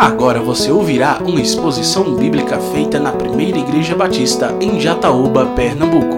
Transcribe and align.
Agora 0.00 0.40
você 0.40 0.72
ouvirá 0.72 1.18
uma 1.18 1.42
exposição 1.42 2.16
bíblica 2.16 2.58
feita 2.58 2.98
na 2.98 3.12
Primeira 3.12 3.58
Igreja 3.58 3.94
Batista 3.94 4.56
em 4.58 4.80
Jataúba, 4.80 5.48
Pernambuco. 5.48 6.16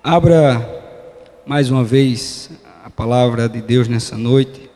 Abra 0.00 0.64
mais 1.44 1.68
uma 1.72 1.82
vez 1.82 2.50
a 2.84 2.88
palavra 2.88 3.48
de 3.48 3.60
Deus 3.60 3.88
nessa 3.88 4.16
noite, 4.16 4.70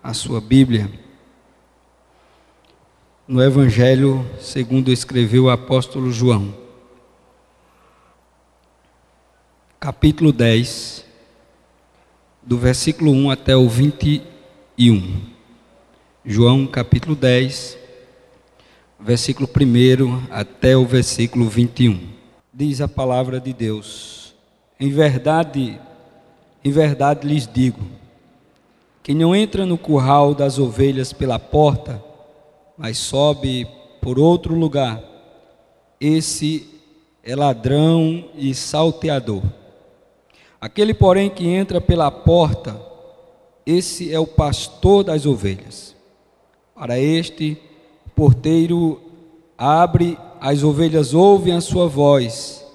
a 0.00 0.14
sua 0.14 0.40
Bíblia, 0.40 0.88
no 3.26 3.42
Evangelho 3.42 4.24
segundo 4.38 4.92
escreveu 4.92 5.46
o 5.46 5.50
apóstolo 5.50 6.12
João, 6.12 6.54
capítulo 9.86 10.32
10, 10.32 11.04
do 12.42 12.58
versículo 12.58 13.12
1 13.12 13.30
até 13.30 13.56
o 13.56 13.68
21. 13.68 15.22
João, 16.24 16.66
capítulo 16.66 17.14
10, 17.14 17.78
versículo 18.98 19.48
1 19.48 20.26
até 20.28 20.76
o 20.76 20.84
versículo 20.84 21.48
21. 21.48 22.00
Diz 22.52 22.80
a 22.80 22.88
palavra 22.88 23.38
de 23.38 23.52
Deus. 23.52 24.34
Em 24.80 24.90
verdade, 24.90 25.80
em 26.64 26.70
verdade 26.72 27.24
lhes 27.24 27.46
digo: 27.46 27.86
quem 29.04 29.14
não 29.14 29.36
entra 29.36 29.64
no 29.64 29.78
curral 29.78 30.34
das 30.34 30.58
ovelhas 30.58 31.12
pela 31.12 31.38
porta, 31.38 32.02
mas 32.76 32.98
sobe 32.98 33.68
por 34.02 34.18
outro 34.18 34.52
lugar, 34.52 35.00
esse 36.00 36.68
é 37.22 37.36
ladrão 37.36 38.24
e 38.34 38.52
salteador. 38.52 39.44
Aquele, 40.60 40.94
porém, 40.94 41.28
que 41.30 41.46
entra 41.46 41.80
pela 41.80 42.10
porta, 42.10 42.80
esse 43.64 44.12
é 44.12 44.18
o 44.18 44.26
pastor 44.26 45.04
das 45.04 45.26
ovelhas. 45.26 45.94
Para 46.74 46.98
este, 46.98 47.58
o 48.06 48.10
porteiro 48.10 49.00
abre, 49.56 50.18
as 50.40 50.62
ovelhas 50.62 51.14
ouvem 51.14 51.54
a 51.54 51.60
sua 51.60 51.86
voz 51.86 52.66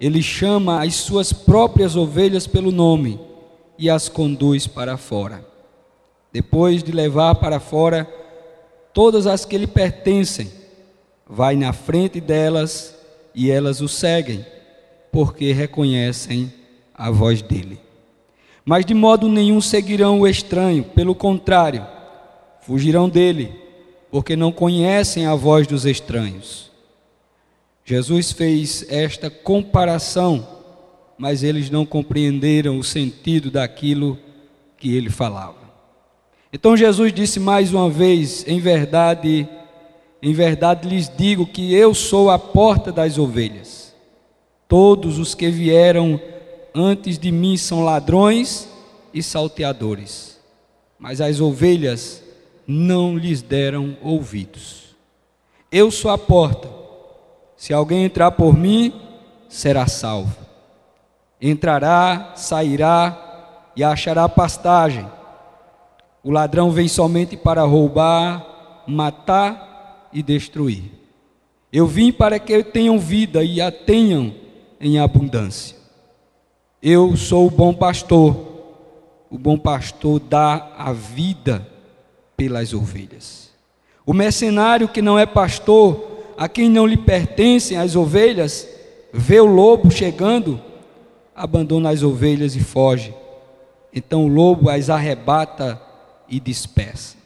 ele 0.00 0.22
chama 0.22 0.82
as 0.82 0.94
suas 0.94 1.30
próprias 1.30 1.94
ovelhas 1.94 2.46
pelo 2.46 2.72
nome 2.72 3.20
e 3.78 3.90
as 3.90 4.08
conduz 4.08 4.66
para 4.66 4.96
fora. 4.96 5.44
Depois 6.32 6.82
de 6.82 6.90
levar 6.90 7.34
para 7.34 7.60
fora 7.60 8.08
todas 8.94 9.26
as 9.26 9.44
que 9.44 9.58
lhe 9.58 9.66
pertencem, 9.66 10.50
vai 11.28 11.54
na 11.54 11.74
frente 11.74 12.18
delas 12.18 12.94
e 13.34 13.50
elas 13.50 13.82
o 13.82 13.88
seguem, 13.88 14.44
porque 15.12 15.52
reconhecem 15.52 16.50
a 17.00 17.10
voz 17.10 17.40
dele. 17.40 17.80
Mas 18.62 18.84
de 18.84 18.92
modo 18.92 19.26
nenhum 19.26 19.58
seguirão 19.58 20.20
o 20.20 20.28
estranho, 20.28 20.84
pelo 20.84 21.14
contrário, 21.14 21.86
fugirão 22.60 23.08
dele, 23.08 23.54
porque 24.10 24.36
não 24.36 24.52
conhecem 24.52 25.24
a 25.24 25.34
voz 25.34 25.66
dos 25.66 25.86
estranhos. 25.86 26.70
Jesus 27.86 28.32
fez 28.32 28.84
esta 28.90 29.30
comparação, 29.30 30.46
mas 31.16 31.42
eles 31.42 31.70
não 31.70 31.86
compreenderam 31.86 32.78
o 32.78 32.84
sentido 32.84 33.50
daquilo 33.50 34.18
que 34.76 34.94
ele 34.94 35.08
falava. 35.08 35.56
Então 36.52 36.76
Jesus 36.76 37.14
disse 37.14 37.40
mais 37.40 37.72
uma 37.72 37.88
vez: 37.88 38.46
Em 38.46 38.60
verdade, 38.60 39.48
em 40.20 40.34
verdade 40.34 40.86
lhes 40.86 41.10
digo 41.16 41.46
que 41.46 41.72
eu 41.72 41.94
sou 41.94 42.28
a 42.28 42.38
porta 42.38 42.92
das 42.92 43.16
ovelhas. 43.16 43.94
Todos 44.68 45.18
os 45.18 45.34
que 45.34 45.48
vieram 45.48 46.20
antes 46.74 47.18
de 47.18 47.30
mim 47.32 47.56
são 47.56 47.84
ladrões 47.84 48.68
e 49.12 49.22
salteadores, 49.22 50.38
mas 50.98 51.20
as 51.20 51.40
ovelhas 51.40 52.22
não 52.66 53.16
lhes 53.16 53.42
deram 53.42 53.96
ouvidos. 54.02 54.94
Eu 55.70 55.90
sou 55.90 56.10
a 56.10 56.18
porta. 56.18 56.68
Se 57.56 57.72
alguém 57.72 58.04
entrar 58.04 58.30
por 58.32 58.56
mim, 58.56 58.92
será 59.48 59.86
salvo. 59.86 60.36
Entrará, 61.40 62.32
sairá 62.36 63.70
e 63.74 63.82
achará 63.82 64.28
pastagem. 64.28 65.06
O 66.22 66.30
ladrão 66.30 66.70
vem 66.70 66.88
somente 66.88 67.36
para 67.36 67.62
roubar, 67.62 68.84
matar 68.86 70.08
e 70.12 70.22
destruir. 70.22 70.84
Eu 71.72 71.86
vim 71.86 72.12
para 72.12 72.38
que 72.38 72.62
tenham 72.62 72.98
vida 72.98 73.42
e 73.44 73.60
a 73.60 73.70
tenham 73.70 74.34
em 74.80 74.98
abundância. 74.98 75.79
Eu 76.82 77.14
sou 77.14 77.46
o 77.46 77.50
bom 77.50 77.74
pastor. 77.74 78.36
O 79.30 79.38
bom 79.38 79.58
pastor 79.58 80.18
dá 80.18 80.72
a 80.78 80.92
vida 80.92 81.66
pelas 82.36 82.72
ovelhas. 82.72 83.50
O 84.06 84.14
mercenário 84.14 84.88
que 84.88 85.02
não 85.02 85.18
é 85.18 85.26
pastor 85.26 86.10
a 86.38 86.48
quem 86.48 86.70
não 86.70 86.86
lhe 86.86 86.96
pertencem 86.96 87.76
as 87.76 87.94
ovelhas, 87.94 88.66
vê 89.12 89.38
o 89.38 89.44
lobo 89.44 89.90
chegando, 89.90 90.58
abandona 91.36 91.90
as 91.90 92.02
ovelhas 92.02 92.56
e 92.56 92.60
foge. 92.60 93.14
Então 93.92 94.24
o 94.24 94.28
lobo 94.28 94.70
as 94.70 94.88
arrebata 94.88 95.78
e 96.26 96.40
dispersa. 96.40 97.16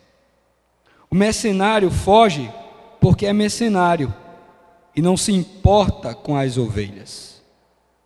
O 1.09 1.14
mercenário 1.14 1.93
foge 1.93 2.50
porque 3.00 3.25
é 3.25 3.32
mercenário 3.32 4.12
e 4.97 5.00
não 5.00 5.16
se 5.16 5.31
importa 5.32 6.12
com 6.12 6.37
as 6.37 6.59
ovelhas. 6.59 7.41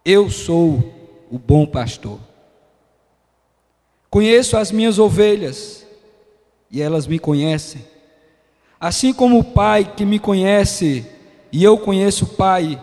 Eu 0.05 0.29
sou 0.29 0.98
o 1.31 1.39
bom 1.39 1.67
pastor. 1.67 2.19
Conheço 4.11 4.57
as 4.57 4.73
minhas 4.73 4.99
ovelhas 4.99 5.87
e 6.71 6.81
elas 6.81 7.07
me 7.07 7.19
conhecem 7.19 7.83
Assim 8.81 9.13
como 9.13 9.41
o 9.41 9.45
Pai 9.45 9.93
que 9.97 10.05
me 10.05 10.19
conhece 10.19 11.05
e 11.51 11.65
eu 11.65 11.77
conheço 11.79 12.25
o 12.25 12.29
Pai 12.29 12.81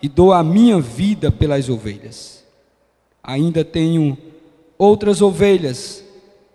e 0.00 0.08
dou 0.08 0.32
a 0.32 0.42
minha 0.42 0.80
vida 0.80 1.30
pelas 1.30 1.68
ovelhas. 1.68 2.42
Ainda 3.22 3.64
tenho 3.64 4.16
outras 4.78 5.20
ovelhas, 5.20 6.02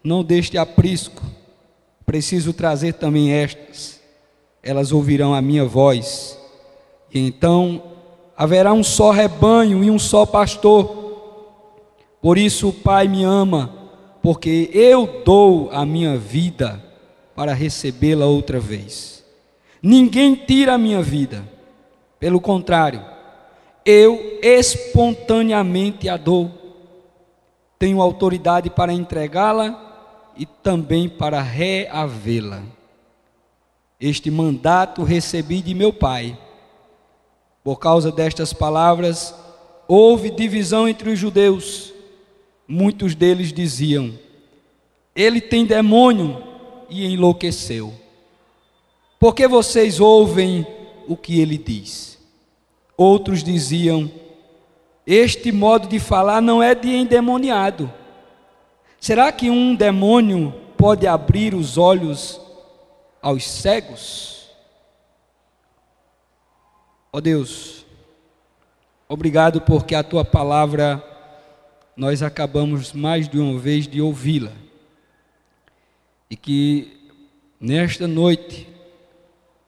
não 0.04 0.24
deste 0.24 0.58
aprisco. 0.58 1.22
Preciso 2.06 2.54
trazer 2.54 2.94
também 2.94 3.32
estas. 3.32 4.00
Elas 4.64 4.92
ouvirão 4.92 5.34
a 5.34 5.42
minha 5.42 5.66
voz. 5.66 6.38
E 7.14 7.20
então 7.20 7.84
haverá 8.36 8.74
um 8.74 8.84
só 8.84 9.12
rebanho 9.12 9.84
e 9.84 9.92
um 9.92 10.00
só 10.00 10.26
pastor. 10.26 11.01
Por 12.22 12.38
isso 12.38 12.70
o 12.70 12.74
Pai 12.74 13.08
me 13.08 13.24
ama, 13.24 13.74
porque 14.22 14.70
eu 14.74 15.24
dou 15.26 15.70
a 15.72 15.86
minha 15.86 16.18
vida 16.18 16.84
para 17.36 17.54
recebê-la 17.54 18.26
outra 18.28 18.60
vez. 18.60 19.26
Ninguém 19.82 20.36
tira 20.36 20.76
a 20.76 20.78
minha 20.78 21.02
vida, 21.02 21.44
pelo 22.20 22.40
contrário, 22.40 23.04
eu 23.84 24.40
espontaneamente 24.44 26.08
a 26.08 26.18
dou. 26.18 26.52
Tenho 27.80 28.00
autoridade 28.00 28.70
para 28.70 28.94
entregá-la 28.94 30.32
e 30.38 30.46
também 30.46 31.10
para 31.10 31.42
reavê-la. 31.42 32.62
Este 34.00 34.30
mandato 34.30 35.04
recebi 35.04 35.62
de 35.62 35.74
meu 35.74 35.92
Pai. 35.92 36.38
Por 37.64 37.78
causa 37.78 38.12
destas 38.12 38.54
palavras, 38.54 39.34
houve 39.88 40.30
divisão 40.30 40.88
entre 40.88 41.10
os 41.10 41.18
judeus. 41.18 41.91
Muitos 42.74 43.16
deles 43.16 43.52
diziam: 43.52 44.18
Ele 45.14 45.42
tem 45.42 45.66
demônio 45.66 46.42
e 46.90 47.06
enlouqueceu. 47.06 47.94
Porque 49.20 49.46
vocês 49.46 50.00
ouvem 50.00 50.66
o 51.06 51.18
que 51.18 51.42
ele 51.42 51.58
diz? 51.58 52.18
Outros 52.96 53.44
diziam: 53.44 54.10
Este 55.06 55.52
modo 55.52 55.86
de 55.86 56.00
falar 56.00 56.40
não 56.40 56.64
é 56.64 56.74
de 56.74 56.88
endemoniado. 56.96 57.92
Será 59.02 59.34
que 59.34 59.50
um 59.50 59.76
demônio 59.76 60.54
pode 60.78 61.06
abrir 61.06 61.54
os 61.54 61.78
olhos 61.78 62.40
aos 63.22 63.44
cegos? 63.44 64.50
Ó 67.12 67.18
oh 67.18 67.22
Deus, 67.22 67.86
obrigado 69.10 69.60
porque 69.60 69.94
a 69.94 70.04
tua 70.04 70.24
palavra 70.24 71.11
nós 71.96 72.24
acabamos 72.24 72.94
mais 72.94 73.28
de 73.28 73.38
uma 73.38 73.60
vez 73.60 73.88
de 73.88 74.02
ouvi-la. 74.02 74.54
E 76.30 76.36
que 76.36 77.12
nesta 77.60 78.08
noite, 78.08 78.68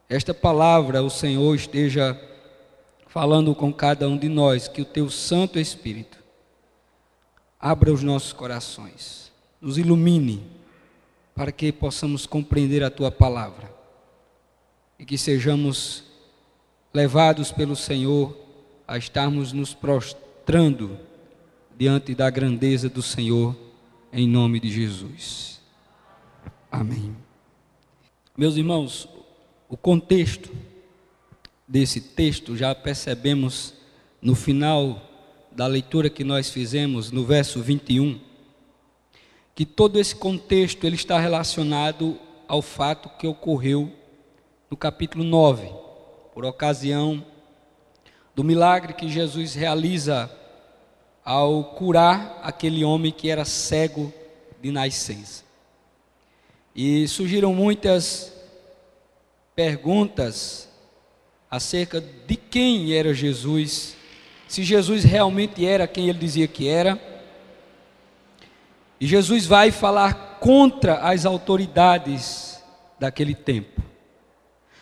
esta 0.10 0.34
palavra, 0.34 1.04
o 1.04 1.10
Senhor 1.10 1.54
esteja 1.56 2.20
falando 3.08 3.54
com 3.54 3.72
cada 3.72 4.08
um 4.08 4.18
de 4.18 4.30
nós, 4.30 4.68
que 4.68 4.82
o 4.82 4.86
teu 4.86 5.10
Santo 5.10 5.60
Espírito 5.60 6.18
abra 7.60 7.94
os 7.94 8.02
nossos 8.02 8.34
corações, 8.34 9.32
nos 9.62 9.78
ilumine, 9.78 10.44
para 11.36 11.52
que 11.52 11.72
possamos 11.72 12.26
compreender 12.26 12.84
a 12.84 12.90
tua 12.90 13.12
palavra. 13.12 13.72
E 14.98 15.06
que 15.06 15.18
sejamos 15.18 16.04
levados 16.94 17.52
pelo 17.52 17.76
Senhor 17.76 18.38
a 18.88 18.98
estarmos 18.98 19.52
nos 19.52 19.74
prostrando 19.74 20.98
diante 21.78 22.14
da 22.14 22.30
grandeza 22.30 22.90
do 22.90 23.02
Senhor, 23.02 23.56
em 24.12 24.28
nome 24.28 24.60
de 24.60 24.70
Jesus. 24.70 25.62
Amém. 26.72 27.16
Meus 28.38 28.56
irmãos, 28.56 29.08
o 29.68 29.76
contexto 29.78 30.52
desse 31.68 32.00
texto 32.00 32.56
já 32.56 32.74
percebemos 32.76 33.74
no 34.22 34.36
final 34.36 35.02
da 35.52 35.68
leitura 35.68 36.10
que 36.10 36.24
nós 36.24 36.50
fizemos, 36.50 37.12
no 37.12 37.26
verso 37.26 37.62
21, 37.62 38.20
que 39.56 39.66
todo 39.66 40.00
esse 40.00 40.16
contexto 40.16 40.86
ele 40.86 40.96
está 40.96 41.20
relacionado 41.20 42.18
ao 42.48 42.62
fato 42.62 43.10
que 43.18 43.28
ocorreu 43.28 43.92
no 44.70 44.78
capítulo 44.78 45.24
9, 45.24 45.70
por 46.34 46.46
ocasião 46.46 47.24
do 48.36 48.44
milagre 48.44 48.94
que 48.94 49.08
Jesus 49.08 49.54
realiza 49.54 50.32
ao 51.24 51.64
curar 51.64 52.40
aquele 52.44 52.84
homem 52.84 53.12
que 53.12 53.30
era 53.30 53.46
cego 53.46 54.14
de 54.62 54.72
nascença. 54.72 55.44
E 56.76 57.08
surgiram 57.08 57.54
muitas 57.54 58.34
perguntas 59.56 60.70
acerca 61.50 62.02
de 62.02 62.36
quem 62.36 62.94
era 62.94 63.14
Jesus, 63.14 63.96
se 64.48 64.64
Jesus 64.64 65.04
realmente 65.04 65.66
era 65.66 65.88
quem 65.88 66.10
ele 66.10 66.18
dizia 66.18 66.48
que 66.48 66.68
era. 66.68 67.00
E 69.00 69.06
Jesus 69.06 69.46
vai 69.46 69.70
falar 69.72 70.40
contra 70.40 70.96
as 70.96 71.26
autoridades 71.26 72.62
daquele 73.00 73.36
tempo. 73.36 73.82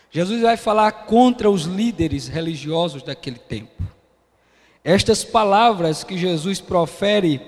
Jesus 0.10 0.42
vai 0.42 0.58
falar 0.58 0.92
contra 0.92 1.50
os 1.50 1.64
líderes 1.64 2.28
religiosos 2.28 3.02
daquele 3.04 3.40
tempo. 3.40 3.84
Estas 4.84 5.24
palavras 5.24 6.04
que 6.04 6.18
Jesus 6.18 6.60
profere 6.60 7.42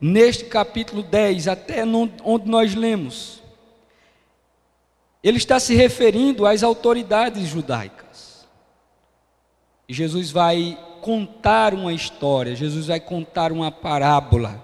neste 0.00 0.44
capítulo 0.44 1.02
10, 1.02 1.48
até 1.48 1.84
onde 1.84 2.48
nós 2.48 2.74
lemos, 2.74 3.42
ele 5.22 5.38
está 5.38 5.60
se 5.60 5.74
referindo 5.74 6.46
às 6.46 6.62
autoridades 6.62 7.48
judaicas. 7.48 8.46
E 9.88 9.94
Jesus 9.94 10.30
vai 10.30 10.78
contar 11.00 11.74
uma 11.74 11.92
história, 11.92 12.54
Jesus 12.54 12.86
vai 12.86 13.00
contar 13.00 13.52
uma 13.52 13.70
parábola, 13.70 14.62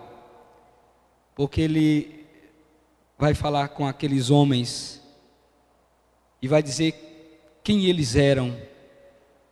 porque 1.34 1.60
ele 1.60 2.26
vai 3.18 3.34
falar 3.34 3.68
com 3.68 3.86
aqueles 3.86 4.30
homens 4.30 5.02
e 6.40 6.46
vai 6.46 6.62
dizer 6.62 7.60
quem 7.62 7.86
eles 7.86 8.14
eram 8.14 8.56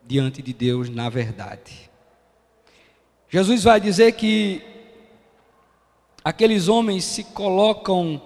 diante 0.05 0.41
de 0.41 0.53
Deus 0.53 0.89
na 0.89 1.09
verdade. 1.09 1.91
Jesus 3.29 3.65
vai 3.65 3.81
dizer 3.81 4.13
que 4.13 4.63
aqueles 6.25 6.69
homens 6.69 7.05
se 7.05 7.25
colocam 7.25 8.21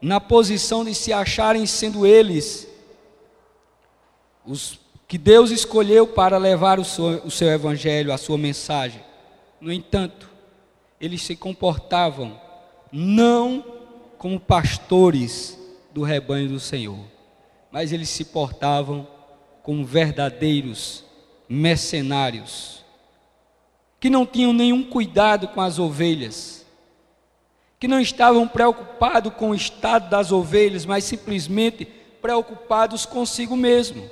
na 0.00 0.20
posição 0.20 0.84
de 0.84 0.94
se 0.94 1.12
acharem 1.12 1.64
sendo 1.66 2.06
eles 2.06 2.68
os 4.44 4.80
que 5.06 5.18
Deus 5.18 5.50
escolheu 5.50 6.06
para 6.06 6.38
levar 6.38 6.80
o 6.80 6.84
seu, 6.84 7.04
o 7.24 7.30
seu 7.30 7.48
evangelho, 7.48 8.12
a 8.12 8.18
sua 8.18 8.38
mensagem. 8.38 9.02
No 9.60 9.70
entanto, 9.70 10.28
eles 10.98 11.20
se 11.22 11.36
comportavam 11.36 12.40
não 12.90 13.64
como 14.16 14.40
pastores 14.40 15.58
do 15.92 16.02
rebanho 16.02 16.48
do 16.48 16.58
Senhor, 16.58 17.04
mas 17.70 17.92
eles 17.92 18.08
se 18.08 18.24
portavam 18.24 19.06
como 19.62 19.84
verdadeiros 19.84 21.04
mercenários, 21.48 22.81
que 24.02 24.10
não 24.10 24.26
tinham 24.26 24.52
nenhum 24.52 24.82
cuidado 24.82 25.46
com 25.46 25.60
as 25.60 25.78
ovelhas, 25.78 26.66
que 27.78 27.86
não 27.86 28.00
estavam 28.00 28.48
preocupados 28.48 29.32
com 29.34 29.50
o 29.50 29.54
estado 29.54 30.10
das 30.10 30.32
ovelhas, 30.32 30.84
mas 30.84 31.04
simplesmente 31.04 31.84
preocupados 32.20 33.06
consigo 33.06 33.56
mesmo. 33.56 34.10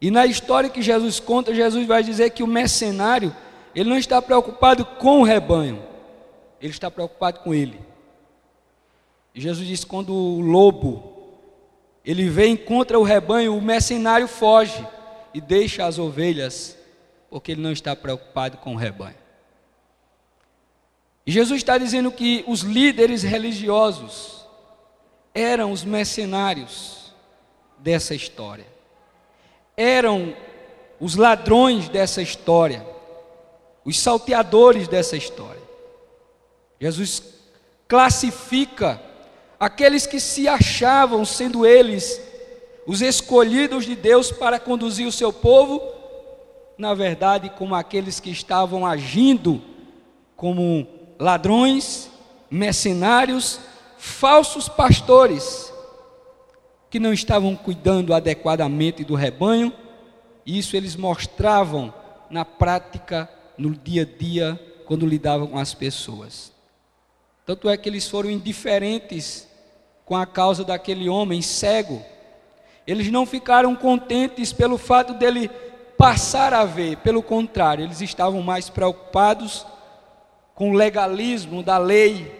E 0.00 0.10
na 0.10 0.24
história 0.24 0.70
que 0.70 0.80
Jesus 0.80 1.20
conta, 1.20 1.54
Jesus 1.54 1.86
vai 1.86 2.02
dizer 2.02 2.30
que 2.30 2.42
o 2.42 2.46
mercenário, 2.46 3.36
ele 3.74 3.90
não 3.90 3.98
está 3.98 4.22
preocupado 4.22 4.86
com 4.86 5.20
o 5.20 5.24
rebanho, 5.24 5.82
ele 6.58 6.72
está 6.72 6.90
preocupado 6.90 7.40
com 7.40 7.52
ele. 7.52 7.78
E 9.34 9.42
Jesus 9.42 9.68
diz: 9.68 9.84
quando 9.84 10.14
o 10.14 10.40
lobo 10.40 11.12
ele 12.02 12.30
vem 12.30 12.56
contra 12.56 12.98
o 12.98 13.02
rebanho, 13.02 13.54
o 13.54 13.60
mercenário 13.60 14.26
foge 14.26 14.82
e 15.34 15.40
deixa 15.40 15.84
as 15.84 15.98
ovelhas, 15.98 16.78
porque 17.34 17.50
ele 17.50 17.60
não 17.60 17.72
está 17.72 17.96
preocupado 17.96 18.58
com 18.58 18.74
o 18.74 18.76
rebanho. 18.76 19.16
E 21.26 21.32
Jesus 21.32 21.56
está 21.56 21.76
dizendo 21.76 22.12
que 22.12 22.44
os 22.46 22.60
líderes 22.60 23.24
religiosos 23.24 24.46
eram 25.34 25.72
os 25.72 25.82
mercenários 25.82 27.12
dessa 27.76 28.14
história, 28.14 28.64
eram 29.76 30.32
os 31.00 31.16
ladrões 31.16 31.88
dessa 31.88 32.22
história, 32.22 32.86
os 33.84 33.98
salteadores 33.98 34.86
dessa 34.86 35.16
história. 35.16 35.62
Jesus 36.78 37.20
classifica 37.88 39.02
aqueles 39.58 40.06
que 40.06 40.20
se 40.20 40.46
achavam 40.46 41.24
sendo 41.24 41.66
eles 41.66 42.20
os 42.86 43.02
escolhidos 43.02 43.84
de 43.84 43.96
Deus 43.96 44.30
para 44.30 44.60
conduzir 44.60 45.08
o 45.08 45.10
seu 45.10 45.32
povo, 45.32 46.03
na 46.76 46.94
verdade, 46.94 47.50
como 47.50 47.74
aqueles 47.74 48.20
que 48.20 48.30
estavam 48.30 48.86
agindo 48.86 49.62
como 50.36 50.86
ladrões, 51.18 52.10
mercenários, 52.50 53.60
falsos 53.96 54.68
pastores, 54.68 55.72
que 56.90 56.98
não 56.98 57.12
estavam 57.12 57.56
cuidando 57.56 58.12
adequadamente 58.12 59.04
do 59.04 59.14
rebanho, 59.14 59.72
e 60.44 60.58
isso 60.58 60.76
eles 60.76 60.96
mostravam 60.96 61.92
na 62.28 62.44
prática, 62.44 63.28
no 63.56 63.70
dia 63.70 64.02
a 64.02 64.04
dia, 64.04 64.60
quando 64.86 65.06
lidavam 65.06 65.46
com 65.46 65.58
as 65.58 65.72
pessoas. 65.72 66.52
Tanto 67.46 67.68
é 67.68 67.76
que 67.76 67.88
eles 67.88 68.08
foram 68.08 68.30
indiferentes 68.30 69.48
com 70.04 70.16
a 70.16 70.26
causa 70.26 70.64
daquele 70.64 71.08
homem 71.08 71.40
cego. 71.40 72.02
Eles 72.86 73.10
não 73.10 73.24
ficaram 73.24 73.74
contentes 73.74 74.52
pelo 74.52 74.76
fato 74.76 75.14
dele 75.14 75.50
passar 75.96 76.52
a 76.52 76.64
ver, 76.64 76.98
pelo 76.98 77.22
contrário, 77.22 77.84
eles 77.84 78.00
estavam 78.00 78.42
mais 78.42 78.68
preocupados 78.68 79.66
com 80.54 80.70
o 80.70 80.74
legalismo 80.74 81.62
da 81.62 81.78
lei 81.78 82.32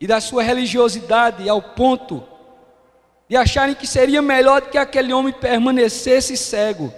e 0.00 0.06
da 0.06 0.20
sua 0.20 0.42
religiosidade, 0.42 1.48
ao 1.48 1.62
ponto 1.62 2.22
de 3.28 3.36
acharem 3.36 3.74
que 3.74 3.86
seria 3.86 4.22
melhor 4.22 4.62
que 4.62 4.78
aquele 4.78 5.12
homem 5.12 5.32
permanecesse 5.32 6.36
cego 6.36 6.92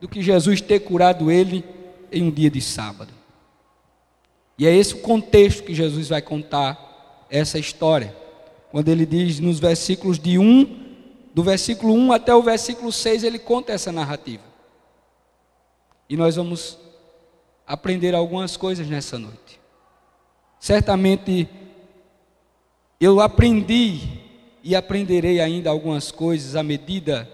do 0.00 0.08
que 0.08 0.22
Jesus 0.22 0.60
ter 0.60 0.80
curado 0.80 1.30
ele 1.30 1.64
em 2.10 2.24
um 2.24 2.30
dia 2.30 2.50
de 2.50 2.60
sábado. 2.60 3.12
E 4.58 4.66
é 4.66 4.74
esse 4.74 4.94
o 4.94 5.00
contexto 5.00 5.62
que 5.62 5.74
Jesus 5.74 6.08
vai 6.08 6.20
contar 6.20 7.26
essa 7.30 7.58
história 7.58 8.20
quando 8.70 8.88
ele 8.88 9.04
diz 9.04 9.40
nos 9.40 9.58
versículos 9.58 10.18
de 10.18 10.38
1, 10.38 10.78
do 11.34 11.42
versículo 11.42 11.92
1 11.92 12.12
até 12.12 12.34
o 12.34 12.42
versículo 12.42 12.92
6, 12.92 13.24
ele 13.24 13.38
conta 13.38 13.72
essa 13.72 13.90
narrativa. 13.90 14.44
E 16.10 16.16
nós 16.16 16.34
vamos 16.34 16.76
aprender 17.64 18.16
algumas 18.16 18.56
coisas 18.56 18.88
nessa 18.88 19.16
noite. 19.16 19.60
Certamente 20.58 21.48
eu 23.00 23.20
aprendi 23.20 24.00
e 24.64 24.74
aprenderei 24.74 25.40
ainda 25.40 25.70
algumas 25.70 26.10
coisas 26.10 26.56
à 26.56 26.64
medida 26.64 27.30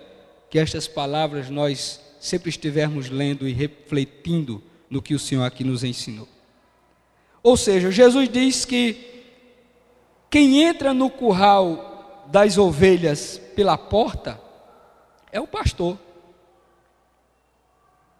que 0.50 0.58
estas 0.58 0.86
palavras 0.86 1.48
nós 1.48 2.02
sempre 2.20 2.50
estivermos 2.50 3.08
lendo 3.08 3.48
e 3.48 3.52
refletindo 3.54 4.62
no 4.90 5.00
que 5.00 5.14
o 5.14 5.18
Senhor 5.18 5.44
aqui 5.44 5.64
nos 5.64 5.82
ensinou. 5.82 6.28
Ou 7.42 7.56
seja, 7.56 7.90
Jesus 7.90 8.28
diz 8.28 8.66
que 8.66 9.24
quem 10.28 10.62
entra 10.62 10.92
no 10.92 11.08
curral 11.08 12.26
das 12.26 12.58
ovelhas 12.58 13.40
pela 13.56 13.78
porta 13.78 14.38
é 15.32 15.40
o 15.40 15.46
pastor. 15.46 15.96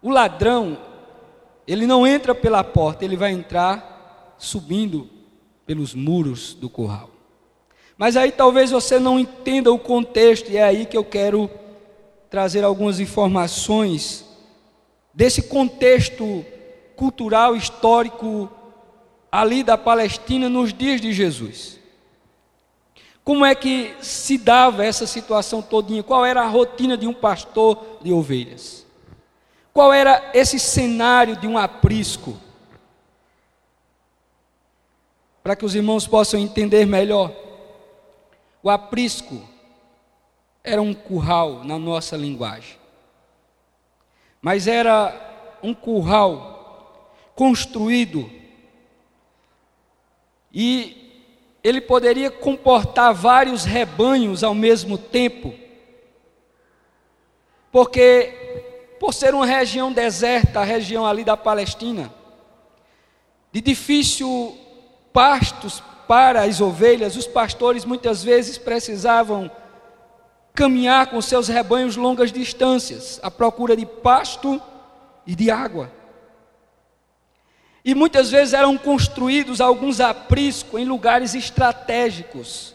O 0.01 0.09
ladrão, 0.09 0.77
ele 1.67 1.85
não 1.87 2.05
entra 2.05 2.33
pela 2.33 2.63
porta, 2.63 3.03
ele 3.03 3.17
vai 3.17 3.31
entrar 3.31 4.35
subindo 4.37 5.09
pelos 5.65 5.93
muros 5.93 6.53
do 6.53 6.69
curral. 6.69 7.09
Mas 7.97 8.15
aí 8.15 8.31
talvez 8.31 8.71
você 8.71 8.99
não 8.99 9.19
entenda 9.19 9.71
o 9.71 9.79
contexto, 9.79 10.49
e 10.51 10.57
é 10.57 10.63
aí 10.63 10.85
que 10.85 10.97
eu 10.97 11.03
quero 11.03 11.49
trazer 12.29 12.63
algumas 12.63 12.99
informações 12.99 14.25
desse 15.13 15.41
contexto 15.43 16.45
cultural, 16.95 17.55
histórico 17.55 18.49
ali 19.31 19.63
da 19.63 19.77
Palestina 19.77 20.47
nos 20.47 20.73
dias 20.73 21.01
de 21.01 21.11
Jesus. 21.11 21.79
Como 23.23 23.45
é 23.45 23.53
que 23.53 23.93
se 23.99 24.37
dava 24.37 24.85
essa 24.85 25.05
situação 25.05 25.61
todinha? 25.61 26.01
Qual 26.01 26.25
era 26.25 26.43
a 26.43 26.47
rotina 26.47 26.95
de 26.95 27.05
um 27.05 27.13
pastor 27.13 27.99
de 28.01 28.13
ovelhas? 28.13 28.86
Qual 29.77 29.93
era 29.93 30.31
esse 30.33 30.57
cenário 30.57 31.35
de 31.35 31.45
um 31.45 31.55
aprisco? 31.55 32.35
para 35.43 35.55
que 35.55 35.63
os 35.63 35.75
irmãos 35.75 36.07
possam 36.07 36.39
entender 36.39 36.87
melhor. 36.87 37.31
O 38.63 38.71
aprisco 38.71 39.47
era 40.63 40.81
um 40.81 40.95
curral 40.95 41.63
na 41.63 41.77
nossa 41.77 42.17
linguagem, 42.17 42.75
mas 44.41 44.67
era 44.67 45.13
um 45.61 45.75
curral 45.75 47.13
construído 47.35 48.29
e 50.51 51.29
ele 51.63 51.81
poderia 51.81 52.31
comportar 52.31 53.13
vários 53.13 53.63
rebanhos 53.63 54.43
ao 54.43 54.55
mesmo 54.55 54.97
tempo, 54.97 55.53
porque 57.71 58.46
por 58.99 59.13
ser 59.13 59.33
uma 59.33 59.45
região 59.45 59.91
deserta, 59.91 60.59
a 60.59 60.63
região 60.63 61.05
ali 61.05 61.23
da 61.23 61.37
Palestina, 61.37 62.11
de 63.51 63.61
difícil 63.61 64.57
pastos 65.13 65.81
para 66.07 66.43
as 66.43 66.61
ovelhas, 66.61 67.15
os 67.15 67.27
pastores 67.27 67.83
muitas 67.83 68.23
vezes 68.23 68.57
precisavam 68.57 69.51
caminhar 70.53 71.07
com 71.07 71.21
seus 71.21 71.47
rebanhos 71.47 71.95
longas 71.95 72.31
distâncias, 72.31 73.19
à 73.21 73.29
procura 73.29 73.75
de 73.75 73.85
pasto 73.85 74.61
e 75.25 75.35
de 75.35 75.51
água. 75.51 75.91
E 77.85 77.93
muitas 77.93 78.31
vezes 78.31 78.53
eram 78.53 78.77
construídos 78.77 79.61
alguns 79.61 79.99
apriscos 80.01 80.79
em 80.79 80.85
lugares 80.85 81.35
estratégicos, 81.35 82.73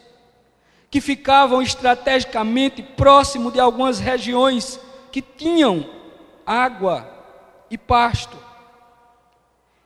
que 0.89 1.01
ficavam 1.01 1.61
estrategicamente 1.61 2.81
próximo 2.83 3.51
de 3.51 3.59
algumas 3.59 3.99
regiões 3.99 4.79
que 5.11 5.21
tinham 5.21 5.85
água 6.45 7.07
e 7.69 7.77
pasto. 7.77 8.37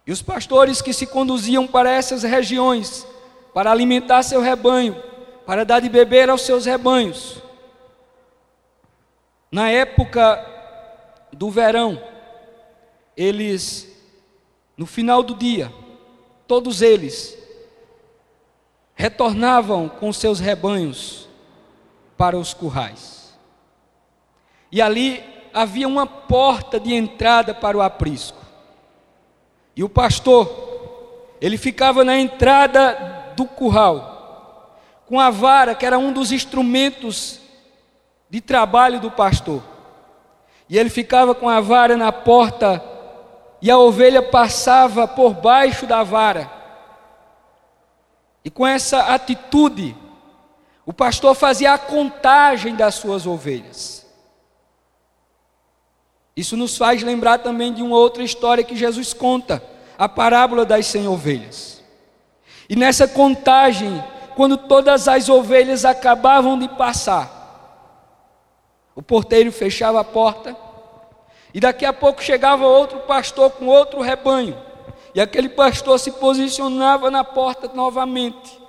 E 0.05 0.11
os 0.11 0.21
pastores 0.21 0.81
que 0.81 0.93
se 0.93 1.05
conduziam 1.05 1.67
para 1.67 1.91
essas 1.91 2.23
regiões, 2.23 3.05
para 3.53 3.71
alimentar 3.71 4.23
seu 4.23 4.41
rebanho, 4.41 4.95
para 5.45 5.65
dar 5.65 5.81
de 5.81 5.89
beber 5.89 6.29
aos 6.29 6.41
seus 6.41 6.65
rebanhos, 6.65 7.41
na 9.51 9.69
época 9.69 10.45
do 11.31 11.49
verão, 11.49 12.01
eles, 13.15 13.87
no 14.77 14.85
final 14.85 15.23
do 15.23 15.35
dia, 15.35 15.71
todos 16.47 16.81
eles 16.81 17.37
retornavam 18.95 19.87
com 19.87 20.11
seus 20.11 20.39
rebanhos 20.39 21.27
para 22.17 22.37
os 22.37 22.53
currais. 22.53 23.37
E 24.71 24.81
ali 24.81 25.23
havia 25.57 25.87
uma 25.87 26.05
porta 26.05 26.79
de 26.79 26.93
entrada 26.93 27.51
para 27.51 27.75
o 27.75 27.81
aprisco. 27.81 28.37
E 29.75 29.83
o 29.83 29.89
pastor, 29.89 31.35
ele 31.41 31.57
ficava 31.57 32.03
na 32.03 32.15
entrada 32.15 33.33
do 33.35 33.45
curral, 33.45 34.77
com 35.07 35.19
a 35.19 35.31
vara, 35.31 35.73
que 35.73 35.85
era 35.85 35.97
um 35.97 36.13
dos 36.13 36.31
instrumentos 36.31 37.39
de 38.29 38.39
trabalho 38.39 38.99
do 38.99 39.09
pastor. 39.09 39.63
E 40.69 40.77
ele 40.77 40.91
ficava 40.91 41.33
com 41.33 41.49
a 41.49 41.59
vara 41.59 41.97
na 41.97 42.11
porta 42.11 42.83
e 43.59 43.71
a 43.71 43.79
ovelha 43.79 44.21
passava 44.21 45.07
por 45.07 45.33
baixo 45.33 45.87
da 45.87 46.03
vara. 46.03 46.51
E 48.45 48.49
com 48.51 48.65
essa 48.65 48.99
atitude, 49.13 49.95
o 50.85 50.93
pastor 50.93 51.33
fazia 51.33 51.73
a 51.73 51.79
contagem 51.79 52.75
das 52.75 52.95
suas 52.95 53.25
ovelhas. 53.25 54.06
Isso 56.37 56.55
nos 56.55 56.77
faz 56.77 57.01
lembrar 57.01 57.39
também 57.39 57.73
de 57.73 57.81
uma 57.81 57.97
outra 57.97 58.21
história 58.21 58.63
que 58.63 58.75
Jesus 58.75 59.11
conta, 59.11 59.63
a 59.97 60.07
parábola 60.07 60.63
das 60.63 60.85
cem 60.85 61.07
ovelhas. 61.07 61.83
E 62.69 62.75
nessa 62.75 63.07
contagem, 63.07 64.03
quando 64.35 64.55
todas 64.55 65.07
as 65.07 65.29
ovelhas 65.29 65.83
acabavam 65.83 66.59
de 66.59 66.69
passar, 66.69 67.33
o 68.95 69.01
porteiro 69.01 69.51
fechava 69.51 69.99
a 69.99 70.03
porta 70.03 70.55
e 71.55 71.59
daqui 71.59 71.85
a 71.85 71.93
pouco 71.93 72.23
chegava 72.23 72.67
outro 72.67 72.99
pastor 72.99 73.49
com 73.51 73.65
outro 73.65 73.99
rebanho. 73.99 74.55
E 75.15 75.21
aquele 75.21 75.49
pastor 75.49 75.99
se 75.99 76.11
posicionava 76.11 77.09
na 77.09 77.23
porta 77.23 77.71
novamente. 77.73 78.59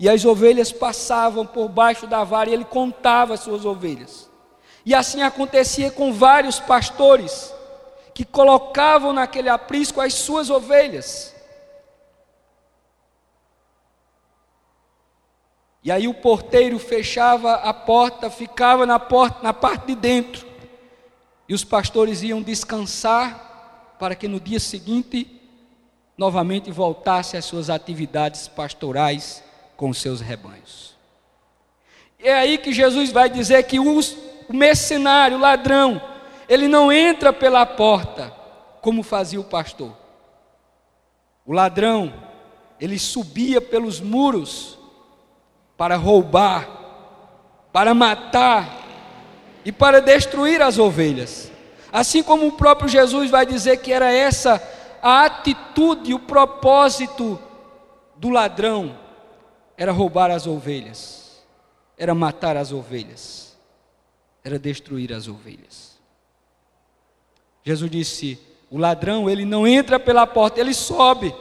E 0.00 0.08
as 0.08 0.24
ovelhas 0.24 0.72
passavam 0.72 1.44
por 1.44 1.68
baixo 1.68 2.06
da 2.06 2.24
vara 2.24 2.48
e 2.48 2.54
ele 2.54 2.64
contava 2.64 3.34
as 3.34 3.40
suas 3.40 3.66
ovelhas. 3.66 4.27
E 4.88 4.94
assim 4.94 5.20
acontecia 5.20 5.90
com 5.90 6.14
vários 6.14 6.58
pastores 6.58 7.52
que 8.14 8.24
colocavam 8.24 9.12
naquele 9.12 9.50
aprisco 9.50 10.00
as 10.00 10.14
suas 10.14 10.48
ovelhas. 10.48 11.34
E 15.84 15.92
aí 15.92 16.08
o 16.08 16.14
porteiro 16.14 16.78
fechava 16.78 17.56
a 17.56 17.74
porta, 17.74 18.30
ficava 18.30 18.86
na 18.86 18.98
porta, 18.98 19.42
na 19.42 19.52
parte 19.52 19.88
de 19.88 19.94
dentro. 19.94 20.46
E 21.46 21.52
os 21.52 21.64
pastores 21.64 22.22
iam 22.22 22.40
descansar 22.40 23.94
para 23.98 24.14
que 24.14 24.26
no 24.26 24.40
dia 24.40 24.58
seguinte 24.58 25.38
novamente 26.16 26.70
voltasse 26.70 27.36
às 27.36 27.44
suas 27.44 27.68
atividades 27.68 28.48
pastorais 28.48 29.44
com 29.76 29.92
seus 29.92 30.22
rebanhos. 30.22 30.96
E 32.18 32.26
é 32.26 32.32
aí 32.32 32.56
que 32.56 32.72
Jesus 32.72 33.12
vai 33.12 33.28
dizer 33.28 33.62
que 33.64 33.78
os, 33.78 34.16
o 34.48 34.56
mercenário, 34.56 35.36
o 35.36 35.40
ladrão, 35.40 36.00
ele 36.48 36.66
não 36.66 36.90
entra 36.90 37.32
pela 37.32 37.66
porta 37.66 38.32
como 38.80 39.02
fazia 39.02 39.40
o 39.40 39.44
pastor. 39.44 39.92
O 41.44 41.52
ladrão, 41.52 42.12
ele 42.80 42.98
subia 42.98 43.60
pelos 43.60 44.00
muros 44.00 44.78
para 45.76 45.96
roubar, 45.96 46.68
para 47.72 47.94
matar 47.94 48.78
e 49.64 49.72
para 49.72 50.00
destruir 50.00 50.62
as 50.62 50.78
ovelhas. 50.78 51.50
Assim 51.92 52.22
como 52.22 52.46
o 52.46 52.52
próprio 52.52 52.88
Jesus 52.88 53.30
vai 53.30 53.46
dizer 53.46 53.78
que 53.78 53.92
era 53.92 54.12
essa 54.12 54.62
a 55.02 55.24
atitude, 55.24 56.12
o 56.12 56.18
propósito 56.18 57.38
do 58.16 58.30
ladrão, 58.30 58.98
era 59.76 59.92
roubar 59.92 60.30
as 60.30 60.46
ovelhas, 60.46 61.40
era 61.96 62.14
matar 62.14 62.56
as 62.56 62.72
ovelhas, 62.72 63.47
era 64.44 64.58
destruir 64.58 65.12
as 65.12 65.28
ovelhas. 65.28 65.98
Jesus 67.64 67.90
disse: 67.90 68.38
o 68.70 68.78
ladrão, 68.78 69.28
ele 69.28 69.44
não 69.44 69.66
entra 69.66 69.98
pela 69.98 70.26
porta, 70.26 70.60
ele 70.60 70.74
sobe. 70.74 71.34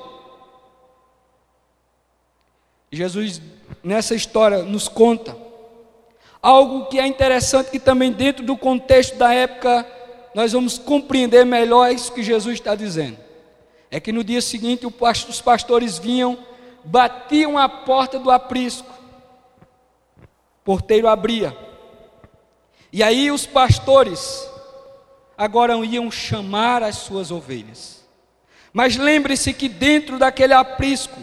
Jesus, 2.91 3.41
nessa 3.83 4.15
história, 4.15 4.63
nos 4.63 4.87
conta 4.87 5.35
algo 6.41 6.85
que 6.85 6.99
é 6.99 7.05
interessante, 7.05 7.71
que 7.71 7.79
também, 7.79 8.11
dentro 8.11 8.45
do 8.45 8.55
contexto 8.55 9.17
da 9.17 9.33
época, 9.33 9.85
nós 10.33 10.53
vamos 10.53 10.77
compreender 10.77 11.45
melhor 11.45 11.91
isso 11.91 12.13
que 12.13 12.23
Jesus 12.23 12.55
está 12.55 12.75
dizendo. 12.75 13.17
É 13.91 13.99
que 13.99 14.11
no 14.11 14.23
dia 14.23 14.41
seguinte, 14.41 14.85
os 14.85 15.41
pastores 15.41 15.97
vinham, 15.97 16.37
batiam 16.83 17.57
a 17.57 17.67
porta 17.67 18.19
do 18.19 18.31
aprisco, 18.31 18.87
o 20.21 20.63
porteiro 20.63 21.07
abria, 21.07 21.57
e 22.97 23.03
aí 23.03 23.29
os 23.29 23.45
pastores 23.45 24.49
agora 25.37 25.75
iam 25.85 26.09
chamar 26.09 26.81
as 26.81 26.95
suas 26.95 27.29
ovelhas. 27.29 28.03
Mas 28.73 28.97
lembre-se 28.97 29.53
que 29.53 29.69
dentro 29.69 30.17
daquele 30.17 30.55
aprisco 30.55 31.21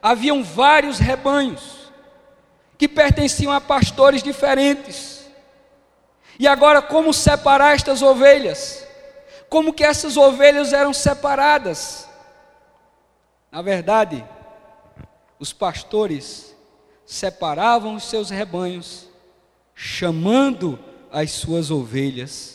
haviam 0.00 0.42
vários 0.42 0.98
rebanhos 0.98 1.92
que 2.78 2.88
pertenciam 2.88 3.52
a 3.52 3.60
pastores 3.60 4.22
diferentes. 4.22 5.28
E 6.38 6.48
agora 6.48 6.80
como 6.80 7.12
separar 7.12 7.74
estas 7.74 8.00
ovelhas? 8.00 8.82
Como 9.50 9.74
que 9.74 9.84
essas 9.84 10.16
ovelhas 10.16 10.72
eram 10.72 10.94
separadas? 10.94 12.08
Na 13.52 13.60
verdade, 13.60 14.24
os 15.38 15.52
pastores 15.52 16.56
separavam 17.04 17.94
os 17.94 18.04
seus 18.04 18.30
rebanhos, 18.30 19.06
chamando 19.74 20.78
as 21.14 21.30
suas 21.30 21.70
ovelhas 21.70 22.54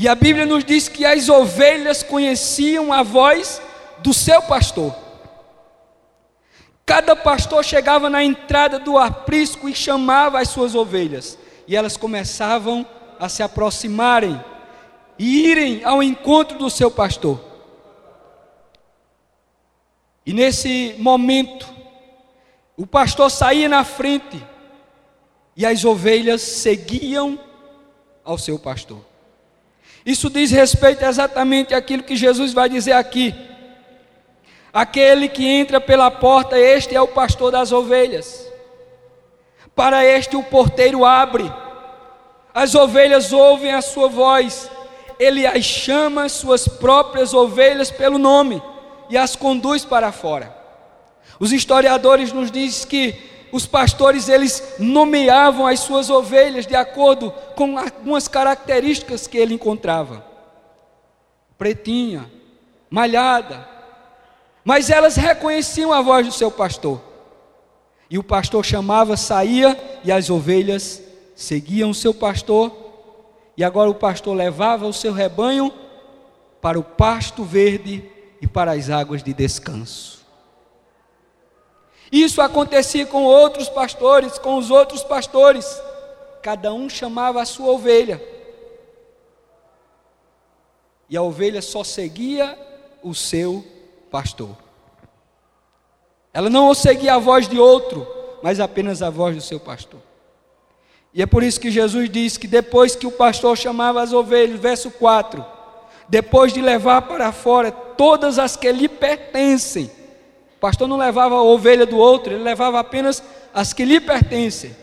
e 0.00 0.06
a 0.06 0.14
Bíblia 0.14 0.46
nos 0.46 0.64
diz 0.64 0.88
que 0.88 1.04
as 1.04 1.28
ovelhas 1.28 2.04
conheciam 2.04 2.92
a 2.92 3.02
voz 3.02 3.60
do 3.98 4.14
seu 4.14 4.40
pastor. 4.40 4.94
Cada 6.86 7.16
pastor 7.16 7.64
chegava 7.64 8.08
na 8.08 8.22
entrada 8.22 8.78
do 8.78 8.96
aprisco 8.96 9.68
e 9.68 9.74
chamava 9.74 10.38
as 10.38 10.50
suas 10.50 10.76
ovelhas, 10.76 11.36
e 11.66 11.74
elas 11.74 11.96
começavam 11.96 12.86
a 13.18 13.28
se 13.28 13.42
aproximarem 13.42 14.40
e 15.18 15.48
irem 15.48 15.84
ao 15.84 16.00
encontro 16.00 16.56
do 16.56 16.70
seu 16.70 16.92
pastor. 16.92 17.40
E 20.24 20.32
nesse 20.32 20.94
momento, 20.96 21.68
o 22.76 22.86
pastor 22.86 23.32
saía 23.32 23.68
na 23.68 23.82
frente 23.82 24.40
e 25.58 25.66
as 25.66 25.84
ovelhas 25.84 26.40
seguiam 26.40 27.36
ao 28.24 28.38
seu 28.38 28.60
pastor. 28.60 29.00
Isso 30.06 30.30
diz 30.30 30.52
respeito 30.52 31.04
exatamente 31.04 31.74
àquilo 31.74 32.04
que 32.04 32.14
Jesus 32.14 32.52
vai 32.52 32.68
dizer 32.68 32.92
aqui. 32.92 33.34
Aquele 34.72 35.28
que 35.28 35.44
entra 35.44 35.80
pela 35.80 36.12
porta, 36.12 36.56
este 36.56 36.94
é 36.94 37.00
o 37.00 37.08
pastor 37.08 37.50
das 37.50 37.72
ovelhas. 37.72 38.48
Para 39.74 40.04
este 40.04 40.36
o 40.36 40.44
porteiro 40.44 41.04
abre, 41.04 41.52
as 42.54 42.76
ovelhas 42.76 43.32
ouvem 43.32 43.72
a 43.72 43.82
sua 43.82 44.08
voz, 44.08 44.70
ele 45.18 45.44
as 45.44 45.64
chama 45.64 46.28
suas 46.28 46.68
próprias 46.68 47.34
ovelhas 47.34 47.90
pelo 47.90 48.16
nome 48.16 48.62
e 49.10 49.18
as 49.18 49.34
conduz 49.34 49.84
para 49.84 50.12
fora. 50.12 50.56
Os 51.40 51.50
historiadores 51.50 52.32
nos 52.32 52.48
dizem 52.48 52.86
que 52.88 53.37
os 53.50 53.66
pastores 53.66 54.28
eles 54.28 54.74
nomeavam 54.78 55.66
as 55.66 55.80
suas 55.80 56.10
ovelhas 56.10 56.66
de 56.66 56.74
acordo 56.74 57.32
com 57.54 57.78
algumas 57.78 58.28
características 58.28 59.26
que 59.26 59.38
ele 59.38 59.54
encontrava. 59.54 60.24
Pretinha, 61.56 62.30
malhada, 62.90 63.68
mas 64.64 64.90
elas 64.90 65.16
reconheciam 65.16 65.92
a 65.92 66.00
voz 66.02 66.26
do 66.26 66.32
seu 66.32 66.50
pastor. 66.50 67.00
E 68.10 68.18
o 68.18 68.22
pastor 68.22 68.64
chamava, 68.64 69.16
saía 69.16 70.00
e 70.04 70.10
as 70.10 70.30
ovelhas 70.30 71.02
seguiam 71.34 71.90
o 71.90 71.94
seu 71.94 72.14
pastor. 72.14 72.72
E 73.56 73.64
agora 73.64 73.90
o 73.90 73.94
pastor 73.94 74.36
levava 74.36 74.86
o 74.86 74.92
seu 74.92 75.12
rebanho 75.12 75.72
para 76.60 76.78
o 76.78 76.82
pasto 76.82 77.44
verde 77.44 78.04
e 78.40 78.46
para 78.46 78.72
as 78.72 78.88
águas 78.88 79.22
de 79.22 79.32
descanso. 79.32 80.17
Isso 82.10 82.40
acontecia 82.40 83.04
com 83.06 83.24
outros 83.24 83.68
pastores, 83.68 84.38
com 84.38 84.56
os 84.56 84.70
outros 84.70 85.02
pastores. 85.02 85.80
Cada 86.42 86.72
um 86.72 86.88
chamava 86.88 87.42
a 87.42 87.44
sua 87.44 87.70
ovelha. 87.72 88.22
E 91.08 91.16
a 91.16 91.22
ovelha 91.22 91.60
só 91.60 91.84
seguia 91.84 92.58
o 93.02 93.14
seu 93.14 93.64
pastor. 94.10 94.56
Ela 96.32 96.50
não 96.50 96.72
seguia 96.74 97.14
a 97.14 97.18
voz 97.18 97.48
de 97.48 97.58
outro, 97.58 98.06
mas 98.42 98.60
apenas 98.60 99.02
a 99.02 99.10
voz 99.10 99.34
do 99.34 99.42
seu 99.42 99.58
pastor. 99.58 100.00
E 101.12 101.22
é 101.22 101.26
por 101.26 101.42
isso 101.42 101.60
que 101.60 101.70
Jesus 101.70 102.08
diz 102.10 102.36
que 102.36 102.46
depois 102.46 102.94
que 102.94 103.06
o 103.06 103.12
pastor 103.12 103.56
chamava 103.56 104.02
as 104.02 104.12
ovelhas, 104.12 104.60
verso 104.60 104.90
4, 104.90 105.44
depois 106.08 106.52
de 106.52 106.60
levar 106.60 107.02
para 107.02 107.32
fora 107.32 107.70
todas 107.70 108.38
as 108.38 108.56
que 108.56 108.70
lhe 108.70 108.88
pertencem, 108.88 109.90
o 110.58 110.60
pastor 110.60 110.88
não 110.88 110.96
levava 110.96 111.36
a 111.36 111.42
ovelha 111.42 111.86
do 111.86 111.96
outro, 111.96 112.32
ele 112.32 112.42
levava 112.42 112.80
apenas 112.80 113.22
as 113.54 113.72
que 113.72 113.84
lhe 113.84 114.00
pertencem. 114.00 114.74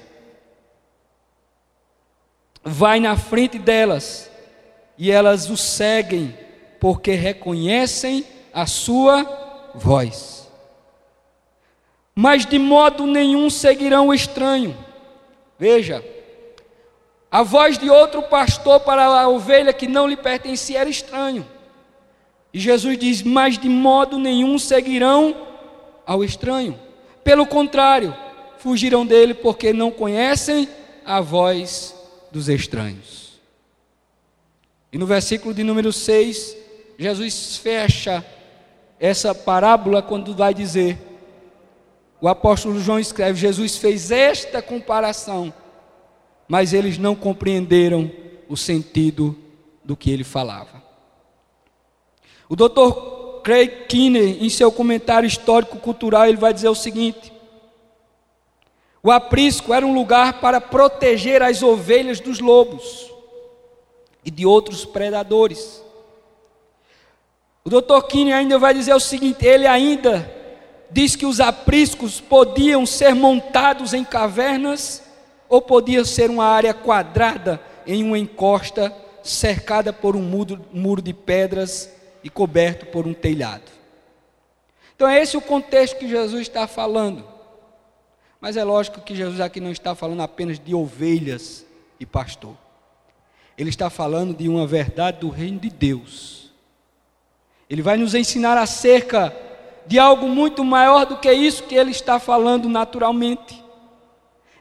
Vai 2.63 2.97
na 3.01 3.17
frente 3.17 3.59
delas 3.59 4.31
e 4.97 5.11
elas 5.11 5.49
o 5.49 5.57
seguem, 5.57 6.33
porque 6.79 7.11
reconhecem 7.11 8.25
a 8.53 8.65
sua 8.65 9.71
voz. 9.75 10.49
Mas 12.15 12.45
de 12.45 12.57
modo 12.57 13.05
nenhum 13.05 13.49
seguirão 13.49 14.07
o 14.07 14.13
estranho. 14.13 14.77
Veja, 15.59 16.01
a 17.29 17.43
voz 17.43 17.77
de 17.77 17.89
outro 17.89 18.23
pastor 18.23 18.79
para 18.79 19.03
a 19.03 19.27
ovelha 19.27 19.73
que 19.73 19.89
não 19.89 20.07
lhe 20.07 20.15
pertencia 20.15 20.79
era 20.79 20.89
estranho. 20.89 21.45
E 22.53 22.59
Jesus 22.61 22.97
diz: 22.97 23.21
Mas 23.21 23.57
de 23.57 23.67
modo 23.67 24.17
nenhum 24.17 24.57
seguirão 24.57 25.45
ao 26.05 26.23
estranho. 26.23 26.79
Pelo 27.23 27.45
contrário, 27.45 28.15
fugirão 28.57 29.05
dele 29.05 29.33
porque 29.33 29.73
não 29.73 29.91
conhecem 29.91 30.67
a 31.05 31.21
voz 31.21 31.95
dos 32.31 32.49
estranhos. 32.49 33.39
E 34.91 34.97
no 34.97 35.05
versículo 35.05 35.53
de 35.53 35.63
número 35.63 35.91
6, 35.91 36.55
Jesus 36.97 37.57
fecha 37.57 38.25
essa 38.99 39.35
parábola 39.35 40.01
quando 40.01 40.35
vai 40.35 40.53
dizer: 40.53 40.97
o 42.21 42.27
apóstolo 42.27 42.79
João 42.79 42.99
escreve: 42.99 43.39
Jesus 43.39 43.77
fez 43.77 44.11
esta 44.11 44.61
comparação, 44.61 45.53
mas 46.47 46.73
eles 46.73 46.97
não 46.97 47.15
compreenderam 47.15 48.11
o 48.47 48.55
sentido 48.55 49.37
do 49.83 49.95
que 49.95 50.09
ele 50.09 50.23
falava. 50.23 50.83
O 52.47 52.55
Dr. 52.55 53.24
Craig 53.45 53.85
Kinner, 53.87 54.43
em 54.43 54.49
seu 54.49 54.71
comentário 54.71 55.27
histórico-cultural, 55.27 56.25
ele 56.25 56.35
vai 56.35 56.51
dizer 56.51 56.67
o 56.67 56.73
seguinte: 56.73 57.31
o 59.03 59.11
aprisco 59.11 59.71
era 59.71 59.85
um 59.85 59.93
lugar 59.93 60.41
para 60.41 60.59
proteger 60.59 61.43
as 61.43 61.61
ovelhas 61.61 62.19
dos 62.19 62.39
lobos 62.39 63.11
e 64.25 64.31
de 64.31 64.47
outros 64.47 64.83
predadores. 64.83 65.79
O 67.63 67.69
Dr. 67.69 68.07
Kinney 68.09 68.33
ainda 68.33 68.57
vai 68.57 68.73
dizer 68.73 68.95
o 68.95 68.99
seguinte: 68.99 69.45
ele 69.45 69.67
ainda 69.67 70.27
diz 70.89 71.15
que 71.15 71.27
os 71.27 71.39
apriscos 71.39 72.19
podiam 72.19 72.83
ser 72.83 73.13
montados 73.13 73.93
em 73.93 74.03
cavernas 74.03 75.03
ou 75.47 75.61
podia 75.61 76.03
ser 76.03 76.31
uma 76.31 76.45
área 76.45 76.73
quadrada 76.73 77.61
em 77.85 78.03
uma 78.03 78.17
encosta 78.17 78.91
cercada 79.21 79.93
por 79.93 80.15
um 80.15 80.57
muro 80.73 80.99
de 80.99 81.13
pedras 81.13 81.93
e 82.25 82.29
coberto 82.29 82.87
por 82.87 83.07
um 83.07 83.13
telhado. 83.13 83.71
Então 84.97 85.07
é 85.07 85.21
esse 85.21 85.37
o 85.37 85.41
contexto 85.41 85.97
que 85.97 86.09
Jesus 86.09 86.41
está 86.41 86.67
falando. 86.67 87.25
Mas 88.41 88.57
é 88.57 88.63
lógico 88.65 88.99
que 88.99 89.15
Jesus 89.15 89.39
aqui 89.39 89.61
não 89.61 89.71
está 89.71 89.95
falando 89.95 90.21
apenas 90.21 90.59
de 90.59 90.75
ovelhas 90.75 91.65
e 91.97 92.05
pastor. 92.05 92.57
Ele 93.57 93.69
está 93.69 93.89
falando 93.89 94.35
de 94.35 94.49
uma 94.49 94.67
verdade 94.67 95.19
do 95.19 95.29
reino 95.29 95.59
de 95.59 95.69
Deus 95.69 96.45
ele 97.69 97.81
vai 97.81 97.97
nos 97.97 98.13
ensinar 98.13 98.57
acerca 98.57 99.35
de 99.85 99.97
algo 99.97 100.27
muito 100.27 100.63
maior 100.63 101.05
do 101.05 101.17
que 101.17 101.31
isso 101.31 101.63
que 101.63 101.75
ele 101.75 101.91
está 101.91 102.19
falando 102.19 102.69
naturalmente. 102.69 103.63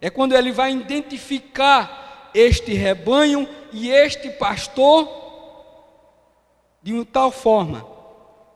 É 0.00 0.10
quando 0.10 0.34
ele 0.34 0.52
vai 0.52 0.72
identificar 0.72 2.30
este 2.34 2.72
rebanho 2.72 3.48
e 3.72 3.90
este 3.90 4.30
pastor 4.30 5.23
de 6.84 6.92
uma 6.92 7.06
tal 7.06 7.32
forma 7.32 7.82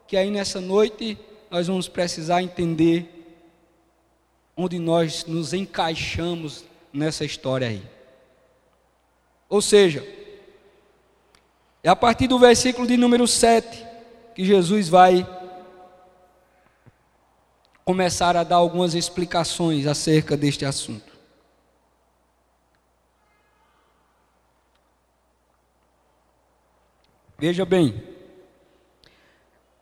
que 0.07 0.15
aí 0.15 0.31
nessa 0.31 0.61
noite 0.61 1.19
nós 1.51 1.67
vamos 1.67 1.89
precisar 1.89 2.43
entender 2.43 3.41
onde 4.55 4.79
nós 4.79 5.25
nos 5.25 5.55
encaixamos 5.55 6.63
nessa 6.93 7.25
história 7.25 7.69
aí. 7.69 7.83
Ou 9.49 9.63
seja, 9.63 10.07
é 11.83 11.89
a 11.89 11.97
partir 11.97 12.27
do 12.27 12.39
versículo 12.39 12.87
de 12.87 12.99
número 12.99 13.27
7 13.27 13.87
que 14.35 14.45
Jesus 14.45 14.91
vai 14.91 15.27
começar 17.83 18.37
a 18.37 18.45
dar 18.45 18.57
algumas 18.57 18.93
explicações 18.95 19.87
acerca 19.87 20.37
deste 20.37 20.67
assunto. 20.67 21.17
Veja 27.39 27.65
bem, 27.65 28.18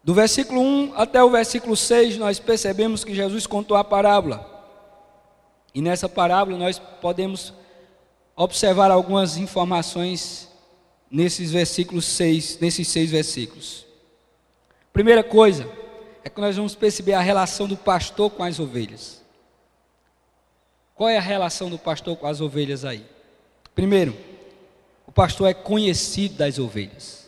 do 0.07 0.15
versículo 0.15 0.61
1 0.61 0.93
até 0.95 1.21
o 1.21 1.29
versículo 1.29 1.77
6, 1.77 2.17
nós 2.17 2.39
percebemos 2.39 3.03
que 3.03 3.13
Jesus 3.13 3.45
contou 3.45 3.77
a 3.77 3.83
parábola. 3.83 4.49
E 5.75 5.83
nessa 5.83 6.09
parábola 6.09 6.57
nós 6.57 6.79
podemos 6.79 7.53
observar 8.37 8.93
algumas 8.93 9.37
informações 9.37 10.49
nesses 11.11 11.51
versículos 11.51 12.05
6, 12.05 12.61
nesses 12.61 12.87
seis 12.87 13.11
versículos. 13.11 13.85
Primeira 14.93 15.25
coisa 15.25 15.69
é 16.23 16.31
que 16.31 16.41
nós 16.41 16.55
vamos 16.55 16.77
perceber 16.77 17.15
a 17.15 17.21
relação 17.21 17.67
do 17.67 17.77
pastor 17.77 18.31
com 18.31 18.45
as 18.45 18.61
ovelhas. 18.61 19.21
Qual 20.95 21.09
é 21.09 21.19
a 21.19 21.21
relação 21.21 21.69
do 21.69 21.81
pastor 21.81 22.17
com 22.17 22.29
as 22.29 22.41
ovelhas 22.41 22.85
aí? 22.85 23.05
Primeiro, 23.75 24.17
o 25.05 25.11
pastor 25.11 25.49
é 25.49 25.55
conhecido 25.55 26.37
das 26.37 26.61
ovelhas. 26.61 27.26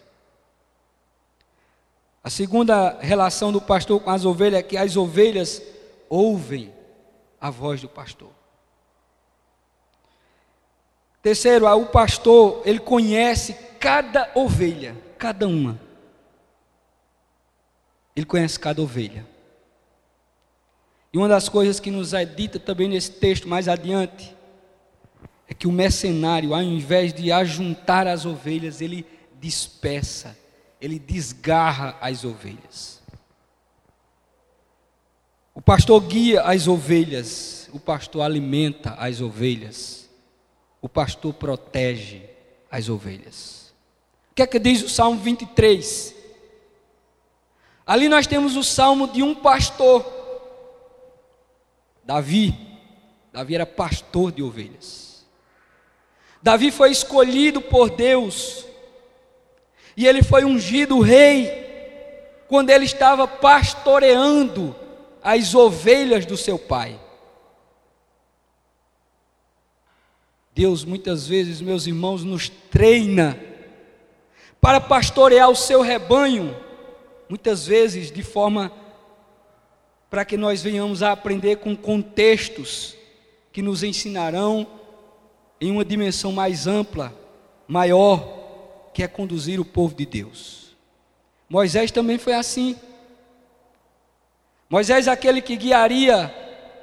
A 2.28 2.30
segunda 2.30 2.98
relação 3.00 3.50
do 3.50 3.58
pastor 3.58 3.98
com 4.00 4.10
as 4.10 4.26
ovelhas 4.26 4.60
é 4.60 4.62
que 4.62 4.76
as 4.76 4.98
ovelhas 4.98 5.62
ouvem 6.10 6.70
a 7.40 7.48
voz 7.48 7.80
do 7.80 7.88
pastor. 7.88 8.28
Terceiro, 11.22 11.66
o 11.74 11.86
pastor, 11.86 12.60
ele 12.66 12.80
conhece 12.80 13.54
cada 13.80 14.30
ovelha, 14.34 14.94
cada 15.16 15.48
uma. 15.48 15.80
Ele 18.14 18.26
conhece 18.26 18.60
cada 18.60 18.82
ovelha. 18.82 19.26
E 21.10 21.16
uma 21.16 21.28
das 21.28 21.48
coisas 21.48 21.80
que 21.80 21.90
nos 21.90 22.12
é 22.12 22.26
dita 22.26 22.60
também 22.60 22.88
nesse 22.88 23.12
texto 23.12 23.48
mais 23.48 23.68
adiante 23.68 24.36
é 25.48 25.54
que 25.54 25.66
o 25.66 25.72
mercenário, 25.72 26.52
ao 26.52 26.60
invés 26.60 27.10
de 27.10 27.32
ajuntar 27.32 28.06
as 28.06 28.26
ovelhas, 28.26 28.82
ele 28.82 29.06
dispersa, 29.40 30.36
ele 30.80 30.98
desgarra 30.98 31.96
as 32.00 32.24
ovelhas. 32.24 33.00
O 35.54 35.60
pastor 35.60 36.00
guia 36.02 36.42
as 36.42 36.68
ovelhas, 36.68 37.68
o 37.72 37.80
pastor 37.80 38.22
alimenta 38.22 38.94
as 38.94 39.20
ovelhas, 39.20 40.08
o 40.80 40.88
pastor 40.88 41.34
protege 41.34 42.22
as 42.70 42.88
ovelhas. 42.88 43.74
O 44.30 44.34
que 44.34 44.42
é 44.42 44.46
que 44.46 44.58
diz 44.58 44.82
o 44.82 44.88
Salmo 44.88 45.20
23? 45.20 46.14
Ali 47.84 48.08
nós 48.08 48.26
temos 48.26 48.54
o 48.54 48.62
salmo 48.62 49.08
de 49.08 49.22
um 49.22 49.34
pastor, 49.34 50.06
Davi. 52.04 52.54
Davi 53.32 53.54
era 53.54 53.66
pastor 53.66 54.30
de 54.30 54.42
ovelhas. 54.42 55.26
Davi 56.42 56.70
foi 56.70 56.92
escolhido 56.92 57.60
por 57.60 57.90
Deus 57.90 58.67
e 59.98 60.06
ele 60.06 60.22
foi 60.22 60.44
ungido 60.44 61.00
rei 61.00 61.50
quando 62.46 62.70
ele 62.70 62.84
estava 62.84 63.26
pastoreando 63.26 64.72
as 65.20 65.56
ovelhas 65.56 66.24
do 66.24 66.36
seu 66.36 66.56
pai. 66.56 66.96
Deus 70.54 70.84
muitas 70.84 71.26
vezes, 71.26 71.60
meus 71.60 71.88
irmãos, 71.88 72.22
nos 72.22 72.48
treina 72.48 73.36
para 74.60 74.80
pastorear 74.80 75.50
o 75.50 75.56
seu 75.56 75.80
rebanho, 75.80 76.56
muitas 77.28 77.66
vezes 77.66 78.12
de 78.12 78.22
forma 78.22 78.70
para 80.08 80.24
que 80.24 80.36
nós 80.36 80.62
venhamos 80.62 81.02
a 81.02 81.10
aprender 81.10 81.56
com 81.56 81.76
contextos 81.76 82.94
que 83.52 83.60
nos 83.60 83.82
ensinarão 83.82 84.64
em 85.60 85.72
uma 85.72 85.84
dimensão 85.84 86.30
mais 86.30 86.68
ampla, 86.68 87.12
maior, 87.66 88.37
que 88.92 89.02
é 89.02 89.08
conduzir 89.08 89.60
o 89.60 89.64
povo 89.64 89.94
de 89.94 90.06
Deus. 90.06 90.76
Moisés 91.48 91.90
também 91.90 92.18
foi 92.18 92.34
assim. 92.34 92.76
Moisés, 94.68 95.08
aquele 95.08 95.40
que 95.40 95.56
guiaria 95.56 96.34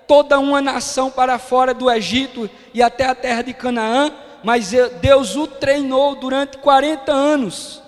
toda 0.08 0.40
uma 0.40 0.62
nação 0.62 1.12
para 1.12 1.38
fora 1.38 1.74
do 1.74 1.90
Egito 1.90 2.50
e 2.74 2.82
até 2.82 3.06
a 3.06 3.16
terra 3.16 3.42
de 3.42 3.54
Canaã, 3.54 4.12
mas 4.44 4.72
Deus 5.02 5.36
o 5.36 5.48
treinou 5.48 6.16
durante 6.16 6.58
40 6.58 7.12
anos, 7.12 7.82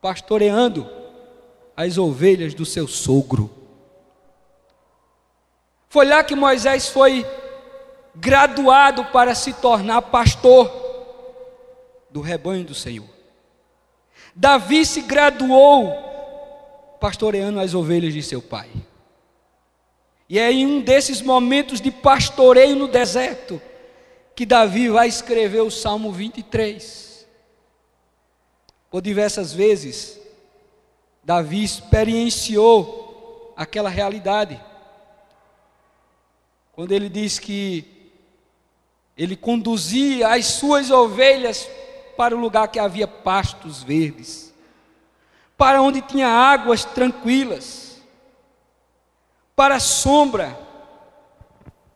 pastoreando 0.00 0.88
as 1.76 1.98
ovelhas 1.98 2.54
do 2.54 2.64
seu 2.64 2.86
sogro. 2.86 3.50
Foi 5.88 6.06
lá 6.06 6.24
que 6.24 6.34
Moisés 6.34 6.88
foi 6.88 7.26
graduado 8.14 9.04
para 9.06 9.34
se 9.34 9.52
tornar 9.52 10.02
pastor 10.02 10.81
do 12.12 12.20
rebanho 12.20 12.64
do 12.64 12.74
Senhor. 12.74 13.08
Davi 14.34 14.84
se 14.84 15.02
graduou 15.02 15.92
pastoreando 17.00 17.58
as 17.58 17.74
ovelhas 17.74 18.12
de 18.14 18.22
seu 18.22 18.40
pai. 18.40 18.70
E 20.28 20.38
é 20.38 20.52
em 20.52 20.66
um 20.66 20.80
desses 20.80 21.20
momentos 21.20 21.80
de 21.80 21.90
pastoreio 21.90 22.76
no 22.76 22.86
deserto 22.86 23.60
que 24.34 24.46
Davi 24.46 24.88
vai 24.88 25.08
escrever 25.08 25.60
o 25.60 25.70
Salmo 25.70 26.12
23. 26.12 27.26
Por 28.90 29.02
diversas 29.02 29.52
vezes, 29.52 30.18
Davi 31.24 31.64
experienciou 31.64 33.52
aquela 33.56 33.90
realidade. 33.90 34.60
Quando 36.72 36.92
ele 36.92 37.08
diz 37.08 37.38
que 37.38 37.84
ele 39.16 39.36
conduzia 39.36 40.28
as 40.28 40.46
suas 40.46 40.90
ovelhas 40.90 41.68
para 42.16 42.36
o 42.36 42.40
lugar 42.40 42.68
que 42.68 42.78
havia 42.78 43.06
pastos 43.06 43.82
verdes, 43.82 44.52
para 45.56 45.80
onde 45.82 46.00
tinha 46.00 46.28
águas 46.28 46.84
tranquilas, 46.84 48.00
para 49.54 49.76
a 49.76 49.80
sombra. 49.80 50.58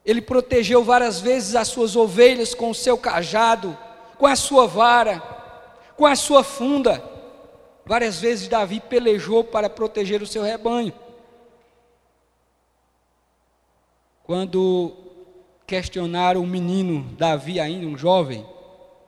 Ele 0.04 0.20
protegeu 0.20 0.84
várias 0.84 1.20
vezes 1.20 1.56
as 1.56 1.68
suas 1.68 1.96
ovelhas 1.96 2.54
com 2.54 2.70
o 2.70 2.74
seu 2.74 2.96
cajado, 2.96 3.76
com 4.18 4.26
a 4.26 4.36
sua 4.36 4.66
vara, 4.66 5.20
com 5.96 6.06
a 6.06 6.14
sua 6.14 6.44
funda. 6.44 7.02
Várias 7.84 8.20
vezes 8.20 8.48
Davi 8.48 8.80
pelejou 8.80 9.44
para 9.44 9.68
proteger 9.68 10.22
o 10.22 10.26
seu 10.26 10.42
rebanho. 10.42 10.92
Quando 14.22 14.92
questionaram 15.66 16.40
o 16.42 16.46
menino 16.46 17.02
Davi, 17.16 17.60
ainda 17.60 17.86
um 17.86 17.96
jovem, 17.96 18.46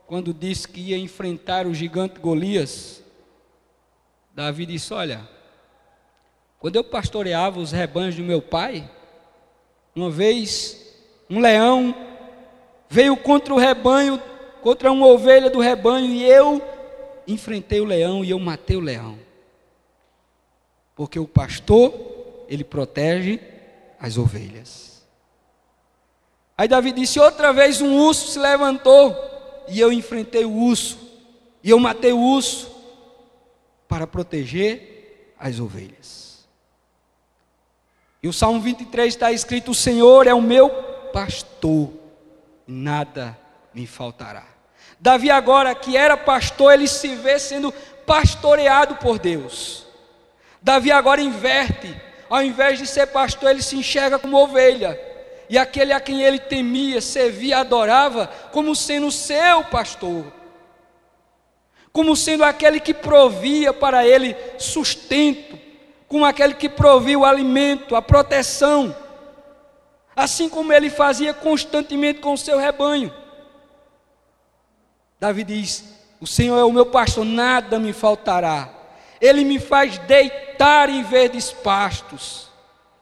quando 0.09 0.33
disse 0.33 0.67
que 0.67 0.81
ia 0.81 0.97
enfrentar 0.97 1.67
o 1.67 1.75
gigante 1.75 2.19
Golias, 2.19 3.05
Davi 4.35 4.65
disse: 4.65 4.95
Olha, 4.95 5.29
quando 6.59 6.77
eu 6.77 6.83
pastoreava 6.83 7.61
os 7.61 7.73
rebanhos 7.73 8.17
do 8.17 8.23
meu 8.23 8.41
pai, 8.41 8.91
uma 9.95 10.11
vez 10.11 10.97
um 11.29 11.41
leão 11.41 11.95
veio 12.89 13.19
contra 13.19 13.53
o 13.53 13.59
rebanho, 13.59 14.21
contra 14.63 14.91
uma 14.91 15.07
ovelha 15.07 15.51
do 15.51 15.61
rebanho, 15.61 16.07
e 16.07 16.25
eu 16.25 16.63
enfrentei 17.27 17.83
o 17.83 17.85
leão 17.85 18.25
e 18.25 18.31
eu 18.31 18.39
matei 18.39 18.79
o 18.79 18.81
leão. 18.81 19.19
Porque 20.97 21.19
o 21.19 21.29
pastor, 21.29 21.93
ele 22.49 22.65
protege 22.65 23.39
as 24.01 24.17
ovelhas. 24.17 25.07
Aí 26.57 26.67
Davi 26.67 26.93
disse: 26.93 27.21
Outra 27.21 27.53
vez 27.53 27.83
um 27.83 27.95
urso 27.99 28.29
se 28.29 28.39
levantou, 28.39 29.38
e 29.71 29.81
eu 29.81 29.93
enfrentei 29.93 30.45
o 30.45 30.53
urso, 30.53 30.99
e 31.63 31.71
eu 31.71 31.79
matei 31.79 32.13
o 32.13 32.19
urso, 32.19 32.71
para 33.89 34.07
proteger 34.07 35.35
as 35.39 35.59
ovelhas. 35.59 36.47
E 38.23 38.29
o 38.29 38.33
Salmo 38.33 38.61
23 38.61 39.15
está 39.15 39.33
escrito: 39.33 39.71
O 39.71 39.75
Senhor 39.75 40.27
é 40.27 40.35
o 40.35 40.43
meu 40.43 40.69
pastor, 41.13 41.93
nada 42.67 43.39
me 43.73 43.87
faltará. 43.87 44.45
Davi, 45.01 45.31
agora 45.31 45.75
que 45.75 45.97
era 45.97 46.17
pastor, 46.17 46.73
ele 46.73 46.89
se 46.89 47.15
vê 47.15 47.39
sendo 47.39 47.73
pastoreado 48.05 48.97
por 48.97 49.19
Deus. 49.19 49.87
Davi 50.61 50.91
agora 50.91 51.21
inverte, 51.21 51.95
ao 52.29 52.43
invés 52.43 52.79
de 52.79 52.87
ser 52.87 53.07
pastor, 53.07 53.51
ele 53.51 53.63
se 53.63 53.77
enxerga 53.77 54.19
como 54.19 54.37
ovelha 54.37 55.08
e 55.49 55.57
aquele 55.57 55.93
a 55.93 56.01
quem 56.01 56.23
ele 56.23 56.39
temia, 56.39 57.01
servia, 57.01 57.59
adorava, 57.59 58.27
como 58.53 58.77
sendo 58.77 59.11
seu 59.11 59.65
pastor, 59.65 60.27
como 61.93 62.15
sendo 62.15 62.45
aquele 62.45 62.79
que 62.79 62.93
provia 62.93 63.73
para 63.73 64.07
ele 64.07 64.37
sustento, 64.59 65.59
como 66.07 66.25
aquele 66.25 66.55
que 66.55 66.69
provia 66.69 67.19
o 67.19 67.25
alimento, 67.25 67.97
a 67.97 68.03
proteção, 68.03 68.95
assim 70.15 70.49
como 70.49 70.73
ele 70.73 70.91
fazia 70.91 71.33
constantemente 71.33 72.21
com 72.21 72.35
o 72.35 72.39
seu 72.39 72.59
rebanho. 72.59 73.13
Davi 75.19 75.45
diz: 75.45 75.85
O 76.21 76.27
Senhor 76.27 76.59
é 76.59 76.65
o 76.65 76.73
meu 76.73 76.87
pastor, 76.87 77.25
nada 77.25 77.79
me 77.79 77.93
faltará. 77.93 78.71
Ele 79.21 79.45
me 79.45 79.59
faz 79.59 79.99
deitar 79.99 80.89
em 80.89 81.03
verdes 81.03 81.51
pastos 81.51 82.49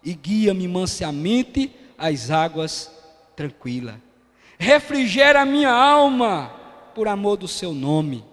e 0.02 0.14
guia-me 0.14 0.66
mansiamente 0.66 1.70
as 1.98 2.30
águas 2.30 2.90
tranquilas. 3.34 3.96
Refrigera 4.58 5.42
a 5.42 5.46
minha 5.46 5.70
alma 5.70 6.50
por 6.94 7.08
amor 7.08 7.36
do 7.36 7.46
seu 7.46 7.72
nome. 7.72 8.24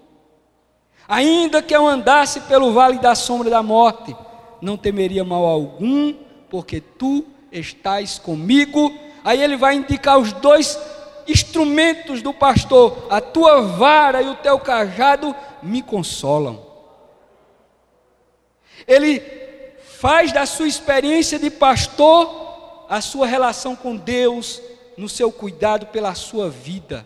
Ainda 1.07 1.61
que 1.61 1.75
eu 1.75 1.85
andasse 1.85 2.41
pelo 2.41 2.71
vale 2.71 2.97
da 2.99 3.13
sombra 3.13 3.49
da 3.49 3.61
morte, 3.61 4.15
não 4.61 4.77
temeria 4.77 5.23
mal 5.23 5.45
algum, 5.45 6.13
porque 6.49 6.79
tu 6.79 7.25
estás 7.51 8.17
comigo. 8.17 8.93
Aí 9.23 9.41
ele 9.41 9.57
vai 9.57 9.75
indicar 9.75 10.17
os 10.17 10.31
dois 10.31 10.79
instrumentos 11.27 12.21
do 12.21 12.33
pastor: 12.33 13.07
a 13.09 13.19
tua 13.19 13.61
vara 13.61 14.21
e 14.21 14.29
o 14.29 14.35
teu 14.35 14.57
cajado 14.59 15.35
me 15.61 15.81
consolam. 15.81 16.65
Ele 18.87 19.21
faz 19.99 20.31
da 20.31 20.45
sua 20.45 20.67
experiência 20.67 21.37
de 21.37 21.49
pastor 21.49 22.43
a 22.89 23.01
sua 23.01 23.25
relação 23.25 23.75
com 23.75 23.95
Deus, 23.95 24.61
no 24.97 25.09
seu 25.09 25.31
cuidado 25.31 25.87
pela 25.87 26.13
sua 26.15 26.49
vida. 26.49 27.05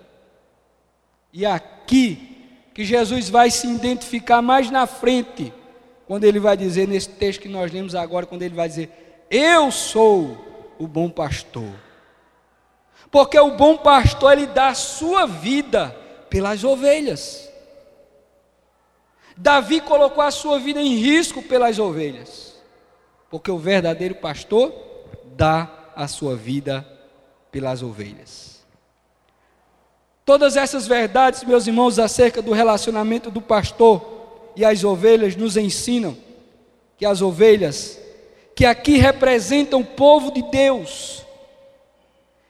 E 1.31 1.45
é 1.45 1.51
aqui 1.51 2.37
que 2.73 2.85
Jesus 2.85 3.29
vai 3.29 3.49
se 3.49 3.67
identificar 3.67 4.41
mais 4.41 4.69
na 4.69 4.85
frente, 4.85 5.53
quando 6.07 6.23
ele 6.23 6.39
vai 6.39 6.55
dizer, 6.55 6.87
nesse 6.87 7.09
texto 7.09 7.41
que 7.41 7.49
nós 7.49 7.71
lemos 7.71 7.95
agora, 7.95 8.25
quando 8.25 8.43
ele 8.43 8.55
vai 8.55 8.67
dizer: 8.67 9.25
Eu 9.29 9.71
sou 9.71 10.37
o 10.79 10.87
bom 10.87 11.09
pastor. 11.09 11.73
Porque 13.09 13.39
o 13.39 13.55
bom 13.55 13.77
pastor, 13.77 14.33
ele 14.33 14.47
dá 14.47 14.69
a 14.69 14.75
sua 14.75 15.25
vida 15.25 15.95
pelas 16.29 16.63
ovelhas. 16.63 17.49
Davi 19.35 19.79
colocou 19.79 20.23
a 20.23 20.31
sua 20.31 20.59
vida 20.59 20.81
em 20.81 20.95
risco 20.95 21.41
pelas 21.41 21.77
ovelhas. 21.79 22.55
Porque 23.29 23.51
o 23.51 23.57
verdadeiro 23.57 24.15
pastor 24.15 24.73
dá 25.37 25.69
a 25.95 26.07
sua 26.07 26.35
vida 26.35 26.85
pelas 27.51 27.83
ovelhas. 27.83 28.65
Todas 30.25 30.57
essas 30.57 30.87
verdades, 30.87 31.43
meus 31.43 31.67
irmãos, 31.67 31.99
acerca 31.99 32.41
do 32.41 32.51
relacionamento 32.51 33.31
do 33.31 33.41
pastor 33.41 34.51
e 34.55 34.65
as 34.65 34.83
ovelhas 34.83 35.35
nos 35.35 35.55
ensinam 35.55 36.17
que 36.97 37.05
as 37.05 37.21
ovelhas, 37.21 37.99
que 38.55 38.65
aqui 38.65 38.97
representam 38.97 39.81
o 39.81 39.85
povo 39.85 40.31
de 40.31 40.41
Deus, 40.41 41.23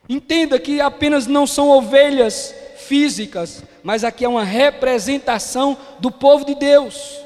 entenda 0.08 0.58
que 0.58 0.80
apenas 0.80 1.26
não 1.26 1.46
são 1.46 1.68
ovelhas 1.68 2.54
físicas, 2.78 3.62
mas 3.82 4.02
aqui 4.02 4.24
é 4.24 4.28
uma 4.28 4.44
representação 4.44 5.76
do 5.98 6.10
povo 6.10 6.46
de 6.46 6.54
Deus. 6.54 7.20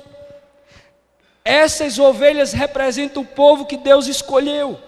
Essas 1.44 1.98
ovelhas 1.98 2.52
representam 2.52 3.22
o 3.22 3.26
povo 3.26 3.64
que 3.64 3.76
Deus 3.76 4.06
escolheu. 4.06 4.78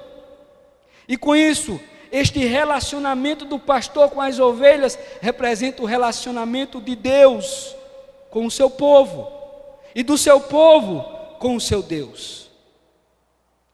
E 1.09 1.17
com 1.17 1.35
isso, 1.35 1.81
este 2.11 2.39
relacionamento 2.41 3.45
do 3.45 3.59
pastor 3.59 4.11
com 4.11 4.21
as 4.21 4.39
ovelhas 4.39 4.99
representa 5.21 5.83
o 5.83 5.87
relacionamento 5.87 6.81
de 6.81 6.95
Deus 6.95 7.75
com 8.31 8.47
o 8.47 8.51
seu 8.51 8.71
povo 8.71 9.31
e 9.95 10.03
do 10.03 10.17
seu 10.17 10.41
povo 10.41 11.05
com 11.39 11.57
o 11.57 11.61
seu 11.61 11.83
Deus. 11.83 12.51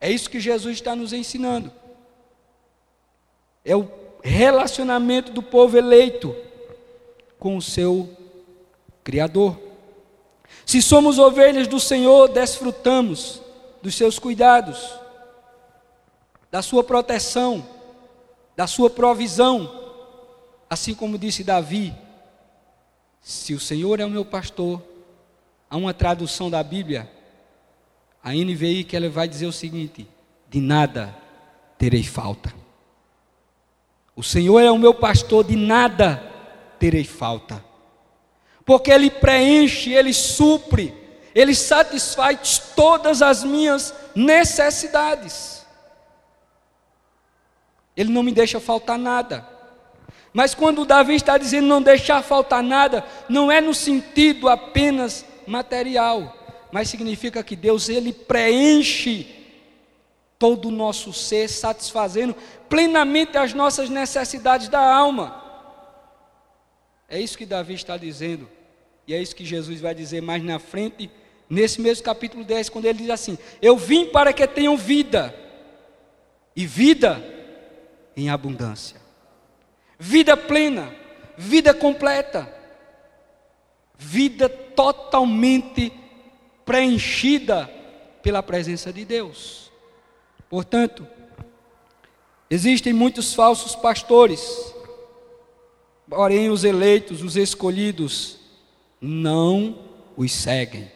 É 0.00 0.10
isso 0.10 0.30
que 0.30 0.40
Jesus 0.40 0.76
está 0.76 0.96
nos 0.96 1.12
ensinando. 1.12 1.70
É 3.64 3.76
o 3.76 3.88
relacionamento 4.22 5.32
do 5.32 5.42
povo 5.42 5.76
eleito 5.76 6.34
com 7.38 7.56
o 7.56 7.62
seu 7.62 8.08
Criador. 9.04 9.58
Se 10.64 10.80
somos 10.80 11.18
ovelhas 11.18 11.66
do 11.66 11.80
Senhor, 11.80 12.28
desfrutamos 12.28 13.40
dos 13.82 13.94
seus 13.94 14.18
cuidados, 14.18 14.94
da 16.50 16.62
sua 16.62 16.82
proteção, 16.82 17.66
da 18.56 18.66
sua 18.66 18.90
provisão, 18.90 19.70
assim 20.68 20.94
como 20.94 21.18
disse 21.18 21.44
Davi: 21.44 21.94
se 23.20 23.54
o 23.54 23.60
Senhor 23.60 24.00
é 24.00 24.04
o 24.04 24.10
meu 24.10 24.24
pastor, 24.24 24.82
há 25.68 25.76
uma 25.76 25.94
tradução 25.94 26.50
da 26.50 26.62
Bíblia, 26.62 27.10
a 28.22 28.32
NVI, 28.32 28.84
que 28.84 28.96
ela 28.96 29.08
vai 29.08 29.28
dizer 29.28 29.46
o 29.46 29.52
seguinte: 29.52 30.06
de 30.48 30.60
nada 30.60 31.14
terei 31.78 32.02
falta. 32.02 32.52
O 34.16 34.22
Senhor 34.22 34.60
é 34.60 34.70
o 34.70 34.78
meu 34.78 34.92
pastor, 34.92 35.44
de 35.44 35.56
nada 35.56 36.22
terei 36.78 37.04
falta. 37.04 37.64
Porque 38.64 38.90
Ele 38.90 39.10
preenche, 39.10 39.92
Ele 39.92 40.12
supre, 40.12 40.94
Ele 41.34 41.54
satisfaz 41.54 42.58
todas 42.76 43.22
as 43.22 43.42
minhas 43.42 43.94
necessidades. 44.14 45.59
Ele 48.00 48.10
não 48.10 48.22
me 48.22 48.32
deixa 48.32 48.58
faltar 48.58 48.98
nada. 48.98 49.46
Mas 50.32 50.54
quando 50.54 50.86
Davi 50.86 51.14
está 51.14 51.36
dizendo 51.36 51.66
não 51.66 51.82
deixar 51.82 52.22
faltar 52.22 52.62
nada, 52.62 53.04
não 53.28 53.52
é 53.52 53.60
no 53.60 53.74
sentido 53.74 54.48
apenas 54.48 55.22
material, 55.46 56.34
mas 56.72 56.88
significa 56.88 57.42
que 57.42 57.54
Deus 57.54 57.90
ele 57.90 58.10
preenche 58.10 59.26
todo 60.38 60.68
o 60.68 60.70
nosso 60.70 61.12
ser, 61.12 61.46
satisfazendo 61.46 62.34
plenamente 62.70 63.36
as 63.36 63.52
nossas 63.52 63.90
necessidades 63.90 64.68
da 64.68 64.80
alma. 64.80 65.44
É 67.06 67.20
isso 67.20 67.36
que 67.36 67.44
Davi 67.44 67.74
está 67.74 67.98
dizendo, 67.98 68.48
e 69.06 69.12
é 69.12 69.20
isso 69.20 69.36
que 69.36 69.44
Jesus 69.44 69.78
vai 69.78 69.94
dizer 69.94 70.22
mais 70.22 70.42
na 70.42 70.58
frente, 70.58 71.10
nesse 71.50 71.82
mesmo 71.82 72.02
capítulo 72.02 72.44
10, 72.44 72.70
quando 72.70 72.86
ele 72.86 73.00
diz 73.00 73.10
assim: 73.10 73.36
Eu 73.60 73.76
vim 73.76 74.06
para 74.06 74.32
que 74.32 74.46
tenham 74.46 74.74
vida, 74.74 75.34
e 76.56 76.66
vida 76.66 77.39
em 78.20 78.28
abundância, 78.28 79.00
vida 79.98 80.36
plena, 80.36 80.94
vida 81.38 81.72
completa, 81.72 82.52
vida 83.96 84.46
totalmente 84.46 85.90
preenchida 86.66 87.70
pela 88.22 88.42
presença 88.42 88.92
de 88.92 89.06
Deus. 89.06 89.72
Portanto, 90.50 91.06
existem 92.50 92.92
muitos 92.92 93.32
falsos 93.32 93.74
pastores, 93.74 94.74
porém 96.08 96.50
os 96.50 96.62
eleitos, 96.62 97.22
os 97.22 97.36
escolhidos, 97.36 98.36
não 99.00 99.78
os 100.14 100.30
seguem. 100.30 100.92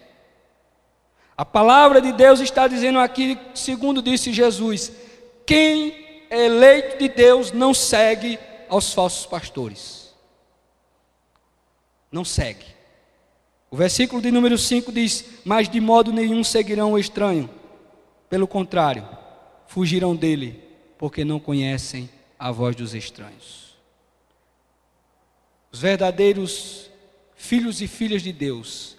A 1.34 1.44
palavra 1.44 2.02
de 2.02 2.12
Deus 2.12 2.40
está 2.40 2.68
dizendo 2.68 2.98
aqui, 2.98 3.38
segundo 3.54 4.02
disse 4.02 4.30
Jesus, 4.30 4.92
quem 5.46 6.03
eleito 6.30 6.98
de 6.98 7.08
Deus 7.08 7.52
não 7.52 7.74
segue 7.74 8.38
aos 8.68 8.92
falsos 8.92 9.26
pastores. 9.26 10.14
Não 12.10 12.24
segue. 12.24 12.66
O 13.70 13.76
versículo 13.76 14.22
de 14.22 14.30
número 14.30 14.56
5 14.56 14.92
diz: 14.92 15.24
Mas 15.44 15.68
de 15.68 15.80
modo 15.80 16.12
nenhum 16.12 16.44
seguirão 16.44 16.92
o 16.92 16.98
estranho. 16.98 17.50
Pelo 18.28 18.46
contrário, 18.46 19.08
fugirão 19.66 20.14
dele, 20.14 20.62
porque 20.96 21.24
não 21.24 21.40
conhecem 21.40 22.08
a 22.38 22.50
voz 22.52 22.76
dos 22.76 22.94
estranhos. 22.94 23.76
Os 25.72 25.80
verdadeiros 25.80 26.88
filhos 27.34 27.82
e 27.82 27.88
filhas 27.88 28.22
de 28.22 28.32
Deus 28.32 28.96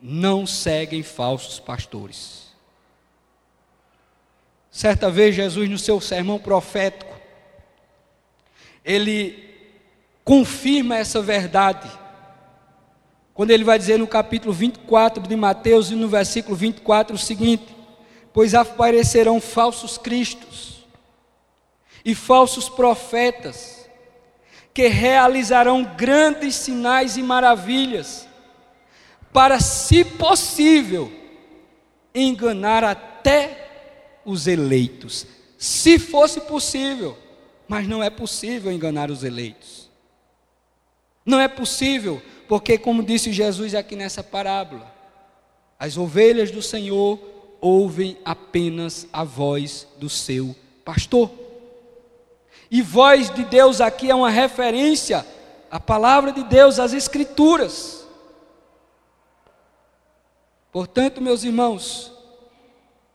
não 0.00 0.46
seguem 0.46 1.02
falsos 1.02 1.58
pastores. 1.58 2.51
Certa 4.72 5.10
vez, 5.10 5.34
Jesus, 5.34 5.68
no 5.68 5.76
seu 5.76 6.00
sermão 6.00 6.38
profético, 6.38 7.14
ele 8.82 9.54
confirma 10.24 10.96
essa 10.96 11.20
verdade. 11.20 11.90
Quando 13.34 13.50
ele 13.50 13.64
vai 13.64 13.78
dizer 13.78 13.98
no 13.98 14.06
capítulo 14.06 14.50
24 14.50 15.24
de 15.24 15.36
Mateus 15.36 15.90
e 15.90 15.94
no 15.94 16.08
versículo 16.08 16.56
24 16.56 17.14
o 17.14 17.18
seguinte: 17.18 17.66
Pois 18.32 18.54
aparecerão 18.54 19.42
falsos 19.42 19.98
cristos 19.98 20.86
e 22.02 22.14
falsos 22.14 22.70
profetas, 22.70 23.86
que 24.72 24.88
realizarão 24.88 25.84
grandes 25.84 26.54
sinais 26.54 27.18
e 27.18 27.22
maravilhas, 27.22 28.26
para, 29.34 29.60
se 29.60 30.02
possível, 30.02 31.12
enganar 32.14 32.82
até 32.82 33.62
os 34.24 34.46
eleitos. 34.46 35.26
Se 35.58 35.98
fosse 35.98 36.40
possível, 36.40 37.16
mas 37.68 37.86
não 37.86 38.02
é 38.02 38.10
possível 38.10 38.70
enganar 38.70 39.10
os 39.10 39.24
eleitos. 39.24 39.90
Não 41.24 41.40
é 41.40 41.48
possível 41.48 42.20
porque, 42.48 42.76
como 42.76 43.02
disse 43.02 43.32
Jesus 43.32 43.74
aqui 43.74 43.96
nessa 43.96 44.22
parábola, 44.22 44.92
as 45.78 45.96
ovelhas 45.96 46.50
do 46.50 46.60
Senhor 46.60 47.18
ouvem 47.60 48.18
apenas 48.24 49.06
a 49.12 49.24
voz 49.24 49.86
do 49.98 50.08
seu 50.08 50.54
pastor. 50.84 51.30
E 52.70 52.82
voz 52.82 53.30
de 53.30 53.44
Deus 53.44 53.80
aqui 53.80 54.10
é 54.10 54.14
uma 54.14 54.30
referência 54.30 55.26
à 55.70 55.80
palavra 55.80 56.32
de 56.32 56.42
Deus, 56.44 56.78
às 56.78 56.92
Escrituras. 56.92 58.06
Portanto, 60.70 61.20
meus 61.20 61.44
irmãos, 61.44 62.11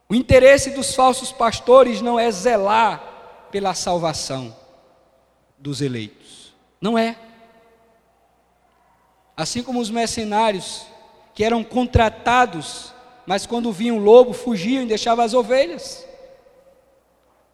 o 0.09 0.15
interesse 0.15 0.71
dos 0.71 0.95
falsos 0.95 1.31
pastores 1.31 2.01
não 2.01 2.19
é 2.19 2.31
zelar 2.31 3.47
pela 3.51 3.73
salvação 3.73 4.55
dos 5.57 5.81
eleitos. 5.81 6.53
Não 6.79 6.97
é. 6.97 7.17
Assim 9.35 9.61
como 9.61 9.79
os 9.79 9.89
mercenários, 9.89 10.85
que 11.33 11.43
eram 11.43 11.63
contratados, 11.63 12.93
mas 13.25 13.45
quando 13.45 13.71
vinham 13.71 13.97
um 13.97 14.03
lobo 14.03 14.33
fugiam 14.33 14.83
e 14.83 14.87
deixavam 14.87 15.25
as 15.25 15.33
ovelhas. 15.33 16.07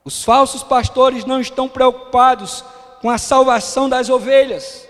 Os 0.06 0.24
falsos 0.24 0.64
pastores 0.64 1.26
não 1.26 1.42
estão 1.42 1.68
preocupados 1.68 2.64
com 3.02 3.10
a 3.10 3.18
salvação 3.18 3.90
das 3.90 4.10
ovelhas, 4.10 4.88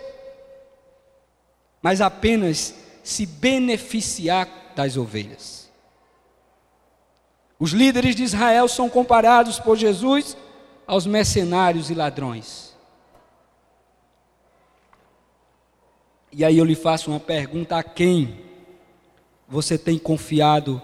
mas 1.81 2.01
apenas 2.01 2.73
se 3.03 3.25
beneficiar 3.25 4.47
das 4.75 4.97
ovelhas. 4.97 5.62
Os 7.63 7.71
líderes 7.71 8.13
de 8.13 8.23
Israel 8.23 8.67
são 8.67 8.89
comparados 8.89 9.57
por 9.57 9.77
Jesus 9.77 10.35
aos 10.85 11.05
mercenários 11.05 11.89
e 11.89 11.93
ladrões. 11.93 12.75
E 16.29 16.43
aí 16.43 16.57
eu 16.57 16.65
lhe 16.65 16.75
faço 16.75 17.09
uma 17.09 17.21
pergunta: 17.21 17.77
a 17.77 17.81
quem 17.81 18.37
você 19.47 19.77
tem 19.77 19.97
confiado 19.97 20.81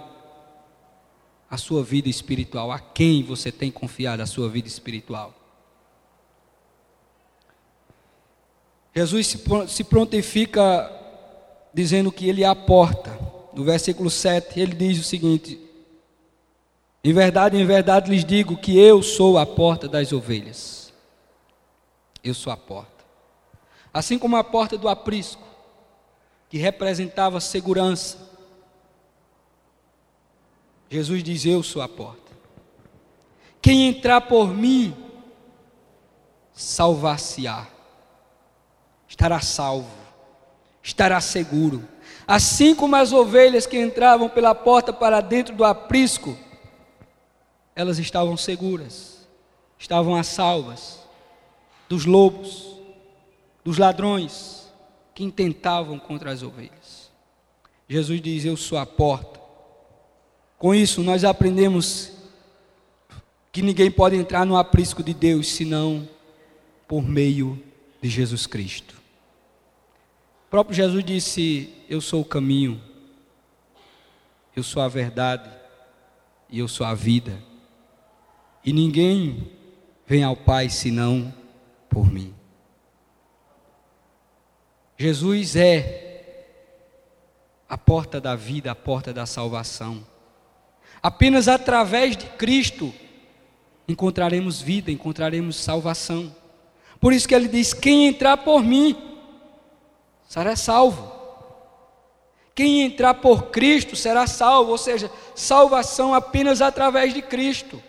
a 1.52 1.58
sua 1.58 1.84
vida 1.84 2.08
espiritual? 2.08 2.72
A 2.72 2.80
quem 2.80 3.24
você 3.24 3.52
tem 3.52 3.70
confiado 3.70 4.22
a 4.22 4.26
sua 4.26 4.48
vida 4.48 4.70
espiritual? 4.70 5.34
Jesus 8.96 9.38
se 9.68 9.84
prontifica 9.84 10.90
dizendo 11.74 12.10
que 12.10 12.30
Ele 12.30 12.46
é 12.46 12.48
a 12.48 12.56
porta. 12.56 13.20
No 13.54 13.66
versículo 13.66 14.10
7, 14.10 14.58
ele 14.58 14.74
diz 14.74 14.98
o 14.98 15.04
seguinte: 15.04 15.68
Em 17.04 17.14
verdade, 17.14 17.58
em 17.58 17.66
verdade 17.66 18.12
lhes 18.12 18.26
digo 18.26 18.58
que 18.58 18.78
eu 18.78 19.02
sou 19.02 19.38
a 19.38 19.46
porta 19.46 19.88
das 19.88 20.12
ovelhas. 20.12 20.94
Eu 22.24 22.34
sou 22.34 22.52
a 22.52 22.58
porta. 22.58 23.06
Assim 23.94 24.20
como 24.20 24.36
a 24.36 24.44
porta 24.44 24.78
do 24.78 24.90
aprisco, 24.90 25.48
que 26.50 26.58
representava 26.58 27.40
segurança. 27.40 28.18
Jesus 30.90 31.24
diz: 31.24 31.46
Eu 31.46 31.64
sou 31.64 31.82
a 31.82 31.88
porta. 31.88 32.30
Quem 33.62 33.88
entrar 33.88 34.22
por 34.22 34.54
mim, 34.54 34.96
salvar-se-á, 36.54 37.68
estará 39.08 39.40
salvo, 39.40 39.90
estará 40.82 41.22
seguro. 41.22 41.88
Assim 42.28 42.76
como 42.76 42.96
as 42.96 43.12
ovelhas 43.12 43.66
que 43.66 43.80
entravam 43.80 44.30
pela 44.30 44.54
porta 44.54 44.92
para 44.92 45.22
dentro 45.22 45.56
do 45.56 45.64
aprisco, 45.64 46.38
elas 47.80 47.98
estavam 47.98 48.36
seguras, 48.36 49.26
estavam 49.78 50.14
a 50.14 50.22
salvas 50.22 51.00
dos 51.88 52.04
lobos, 52.04 52.76
dos 53.64 53.78
ladrões 53.78 54.68
que 55.16 55.24
intentavam 55.24 55.98
contra 55.98 56.30
as 56.30 56.44
ovelhas. 56.44 57.10
Jesus 57.88 58.22
diz: 58.22 58.44
Eu 58.44 58.58
sou 58.58 58.78
a 58.78 58.86
porta. 58.86 59.40
Com 60.58 60.76
isso, 60.76 61.02
nós 61.02 61.24
aprendemos 61.24 62.12
que 63.50 63.62
ninguém 63.62 63.90
pode 63.90 64.18
entrar 64.18 64.46
no 64.46 64.58
aprisco 64.58 65.02
de 65.02 65.14
Deus 65.14 65.48
senão 65.48 66.06
por 66.86 67.02
meio 67.02 67.64
de 68.02 68.10
Jesus 68.10 68.46
Cristo. 68.46 68.96
O 70.48 70.50
próprio 70.50 70.76
Jesus 70.76 71.02
disse: 71.02 71.74
Eu 71.88 72.02
sou 72.02 72.24
o 72.24 72.26
caminho, 72.26 72.82
eu 74.54 74.64
sou 74.64 74.82
a 74.82 74.90
verdade 74.90 75.50
e 76.50 76.60
eu 76.60 76.68
sou 76.68 76.86
a 76.86 76.94
vida. 76.94 77.48
E 78.70 78.74
ninguém 78.74 79.50
vem 80.06 80.24
ao 80.24 80.36
Pai 80.36 80.70
senão 80.70 81.34
por 81.90 82.06
mim. 82.06 82.36
Jesus 84.96 85.56
é 85.56 86.36
a 87.68 87.76
porta 87.76 88.22
da 88.22 88.36
vida, 88.36 88.70
a 88.70 88.76
porta 88.76 89.12
da 89.12 89.26
salvação. 89.26 90.06
Apenas 91.02 91.48
através 91.48 92.16
de 92.16 92.28
Cristo 92.28 92.94
encontraremos 93.88 94.62
vida, 94.62 94.92
encontraremos 94.92 95.56
salvação. 95.56 96.32
Por 97.00 97.12
isso 97.12 97.28
que 97.28 97.34
ele 97.34 97.48
diz: 97.48 97.74
Quem 97.74 98.06
entrar 98.06 98.38
por 98.38 98.62
mim, 98.62 98.96
será 100.28 100.56
salvo. 100.56 101.12
Quem 102.54 102.84
entrar 102.84 103.16
por 103.16 103.46
Cristo 103.50 103.96
será 103.96 104.28
salvo, 104.28 104.70
ou 104.70 104.78
seja, 104.78 105.12
salvação 105.34 106.14
apenas 106.14 106.62
através 106.62 107.16
de 107.16 107.24
Cristo. 107.24 107.89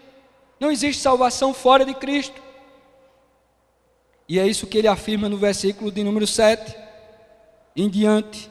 Não 0.60 0.70
existe 0.70 1.00
salvação 1.00 1.54
fora 1.54 1.86
de 1.86 1.94
Cristo. 1.94 2.40
E 4.28 4.38
é 4.38 4.46
isso 4.46 4.66
que 4.66 4.76
ele 4.76 4.86
afirma 4.86 5.28
no 5.28 5.38
versículo 5.38 5.90
de 5.90 6.04
número 6.04 6.26
7 6.26 6.76
em 7.74 7.88
diante. 7.88 8.50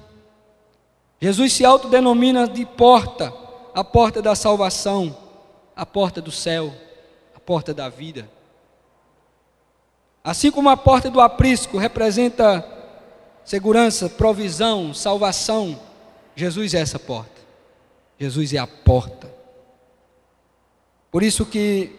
Jesus 1.22 1.54
se 1.54 1.64
autodenomina 1.64 2.48
de 2.48 2.66
porta, 2.66 3.32
a 3.76 3.84
porta 3.84 4.22
da 4.22 4.34
salvação, 4.34 5.16
a 5.76 5.86
porta 5.86 6.20
do 6.20 6.32
céu, 6.32 6.74
a 7.36 7.40
porta 7.40 7.74
da 7.74 7.88
vida. 7.88 8.30
Assim 10.24 10.50
como 10.50 10.70
a 10.70 10.76
porta 10.76 11.10
do 11.10 11.22
aprisco 11.22 11.78
representa 11.78 12.66
segurança, 13.46 14.10
provisão, 14.10 14.94
salvação. 14.94 15.80
Jesus 16.36 16.74
é 16.74 16.80
essa 16.80 16.98
porta. 16.98 17.40
Jesus 18.20 18.54
é 18.54 18.58
a 18.58 18.68
porta. 18.68 19.32
Por 21.12 21.24
isso 21.24 21.46
que 21.46 21.99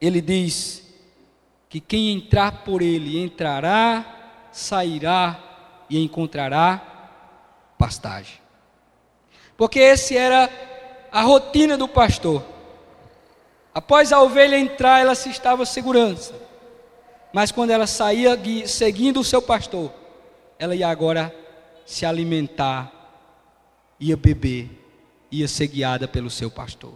ele 0.00 0.20
diz 0.20 0.82
que 1.68 1.80
quem 1.80 2.12
entrar 2.12 2.64
por 2.64 2.82
ele 2.82 3.18
entrará, 3.18 4.48
sairá 4.52 5.38
e 5.90 6.02
encontrará 6.02 6.82
pastagem. 7.78 8.40
Porque 9.56 9.78
esse 9.78 10.16
era 10.16 10.48
a 11.10 11.22
rotina 11.22 11.76
do 11.76 11.88
pastor. 11.88 12.44
Após 13.74 14.12
a 14.12 14.20
ovelha 14.20 14.58
entrar, 14.58 15.00
ela 15.00 15.14
se 15.14 15.30
estava 15.30 15.66
segurança. 15.66 16.34
Mas 17.32 17.52
quando 17.52 17.70
ela 17.70 17.86
saía 17.86 18.38
seguindo 18.66 19.20
o 19.20 19.24
seu 19.24 19.42
pastor, 19.42 19.92
ela 20.58 20.74
ia 20.74 20.88
agora 20.88 21.34
se 21.84 22.04
alimentar, 22.04 22.92
ia 24.00 24.16
beber, 24.16 24.70
ia 25.30 25.46
ser 25.46 25.66
guiada 25.68 26.08
pelo 26.08 26.30
seu 26.30 26.50
pastor. 26.50 26.94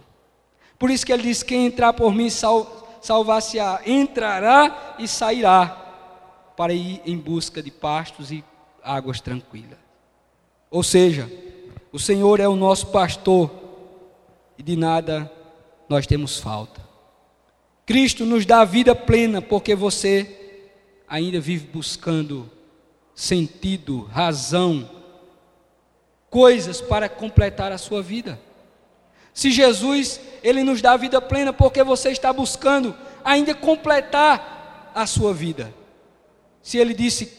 Por 0.77 0.89
isso 0.89 1.05
que 1.05 1.13
ele 1.13 1.23
diz: 1.23 1.43
quem 1.43 1.65
entrar 1.65 1.93
por 1.93 2.13
mim 2.13 2.29
sal, 2.29 2.82
salvar-se-á, 3.03 3.81
entrará 3.85 4.95
e 4.97 5.07
sairá, 5.07 5.81
para 6.55 6.73
ir 6.73 7.01
em 7.05 7.17
busca 7.17 7.61
de 7.61 7.69
pastos 7.69 8.31
e 8.31 8.43
águas 8.81 9.19
tranquilas. 9.19 9.77
Ou 10.71 10.81
seja, 10.83 11.29
o 11.91 11.99
Senhor 11.99 12.39
é 12.39 12.47
o 12.47 12.55
nosso 12.55 12.87
pastor 12.87 13.51
e 14.57 14.63
de 14.63 14.75
nada 14.75 15.29
nós 15.89 16.07
temos 16.07 16.39
falta. 16.39 16.81
Cristo 17.85 18.25
nos 18.25 18.45
dá 18.45 18.61
a 18.61 18.65
vida 18.65 18.95
plena 18.95 19.41
porque 19.41 19.75
você 19.75 20.61
ainda 21.07 21.39
vive 21.41 21.67
buscando 21.67 22.49
sentido, 23.13 24.03
razão, 24.03 24.89
coisas 26.29 26.79
para 26.79 27.09
completar 27.09 27.71
a 27.71 27.77
sua 27.77 28.01
vida. 28.01 28.39
Se 29.33 29.51
Jesus, 29.51 30.19
ele 30.43 30.63
nos 30.63 30.81
dá 30.81 30.93
a 30.93 30.97
vida 30.97 31.19
plena 31.19 31.51
porque 31.51 31.83
você 31.83 32.11
está 32.11 32.31
buscando 32.31 32.95
ainda 33.23 33.55
completar 33.55 34.91
a 34.93 35.05
sua 35.07 35.33
vida. 35.33 35.73
Se 36.61 36.77
ele 36.77 36.93
disse 36.93 37.31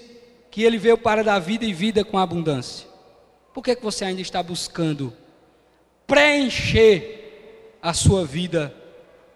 que 0.50 0.62
ele 0.62 0.78
veio 0.78 0.98
para 0.98 1.22
dar 1.22 1.38
vida 1.38 1.64
e 1.64 1.72
vida 1.72 2.04
com 2.04 2.18
abundância, 2.18 2.86
por 3.52 3.62
que, 3.62 3.76
que 3.76 3.82
você 3.82 4.04
ainda 4.04 4.20
está 4.20 4.42
buscando 4.42 5.12
preencher 6.06 7.76
a 7.80 7.94
sua 7.94 8.24
vida, 8.24 8.74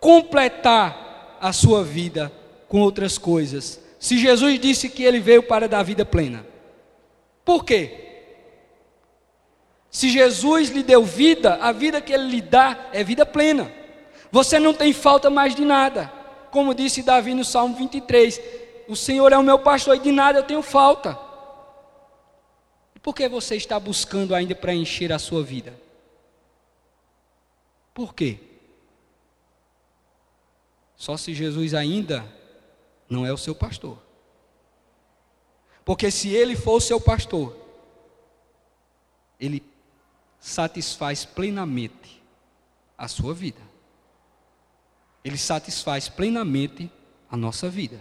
completar 0.00 1.38
a 1.40 1.52
sua 1.52 1.84
vida 1.84 2.32
com 2.68 2.80
outras 2.80 3.16
coisas, 3.16 3.80
se 3.98 4.18
Jesus 4.18 4.58
disse 4.58 4.88
que 4.88 5.04
ele 5.04 5.20
veio 5.20 5.42
para 5.42 5.68
dar 5.68 5.82
vida 5.82 6.04
plena? 6.04 6.44
Por 7.44 7.64
quê? 7.64 8.07
Se 9.90 10.10
Jesus 10.10 10.68
lhe 10.70 10.82
deu 10.82 11.04
vida, 11.04 11.54
a 11.56 11.72
vida 11.72 12.00
que 12.00 12.12
ele 12.12 12.28
lhe 12.28 12.40
dá 12.40 12.88
é 12.92 13.02
vida 13.02 13.24
plena. 13.24 13.72
Você 14.30 14.58
não 14.58 14.74
tem 14.74 14.92
falta 14.92 15.30
mais 15.30 15.54
de 15.54 15.64
nada. 15.64 16.12
Como 16.50 16.74
disse 16.74 17.02
Davi 17.02 17.34
no 17.34 17.44
Salmo 17.44 17.74
23: 17.76 18.40
O 18.86 18.94
Senhor 18.94 19.32
é 19.32 19.38
o 19.38 19.42
meu 19.42 19.58
pastor 19.58 19.96
e 19.96 20.00
de 20.00 20.12
nada 20.12 20.38
eu 20.38 20.44
tenho 20.44 20.62
falta. 20.62 21.18
Por 23.02 23.14
que 23.14 23.28
você 23.28 23.56
está 23.56 23.80
buscando 23.80 24.34
ainda 24.34 24.54
preencher 24.54 25.12
a 25.12 25.18
sua 25.18 25.42
vida? 25.42 25.74
Por 27.94 28.14
quê? 28.14 28.38
Só 30.94 31.16
se 31.16 31.32
Jesus 31.32 31.74
ainda 31.74 32.24
não 33.08 33.24
é 33.24 33.32
o 33.32 33.38
seu 33.38 33.54
pastor. 33.54 33.98
Porque 35.84 36.10
se 36.10 36.28
ele 36.28 36.54
for 36.54 36.74
o 36.74 36.80
seu 36.80 37.00
pastor, 37.00 37.56
ele 39.40 39.62
satisfaz 40.40 41.24
plenamente 41.24 42.22
a 42.96 43.08
sua 43.08 43.34
vida. 43.34 43.60
Ele 45.24 45.38
satisfaz 45.38 46.08
plenamente 46.08 46.90
a 47.30 47.36
nossa 47.36 47.68
vida. 47.68 48.00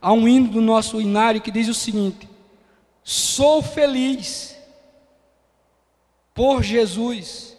Há 0.00 0.12
um 0.12 0.28
hino 0.28 0.48
do 0.48 0.60
nosso 0.60 1.00
inário 1.00 1.40
que 1.40 1.50
diz 1.50 1.68
o 1.68 1.74
seguinte: 1.74 2.28
Sou 3.02 3.62
feliz 3.62 4.56
por 6.34 6.62
Jesus. 6.62 7.56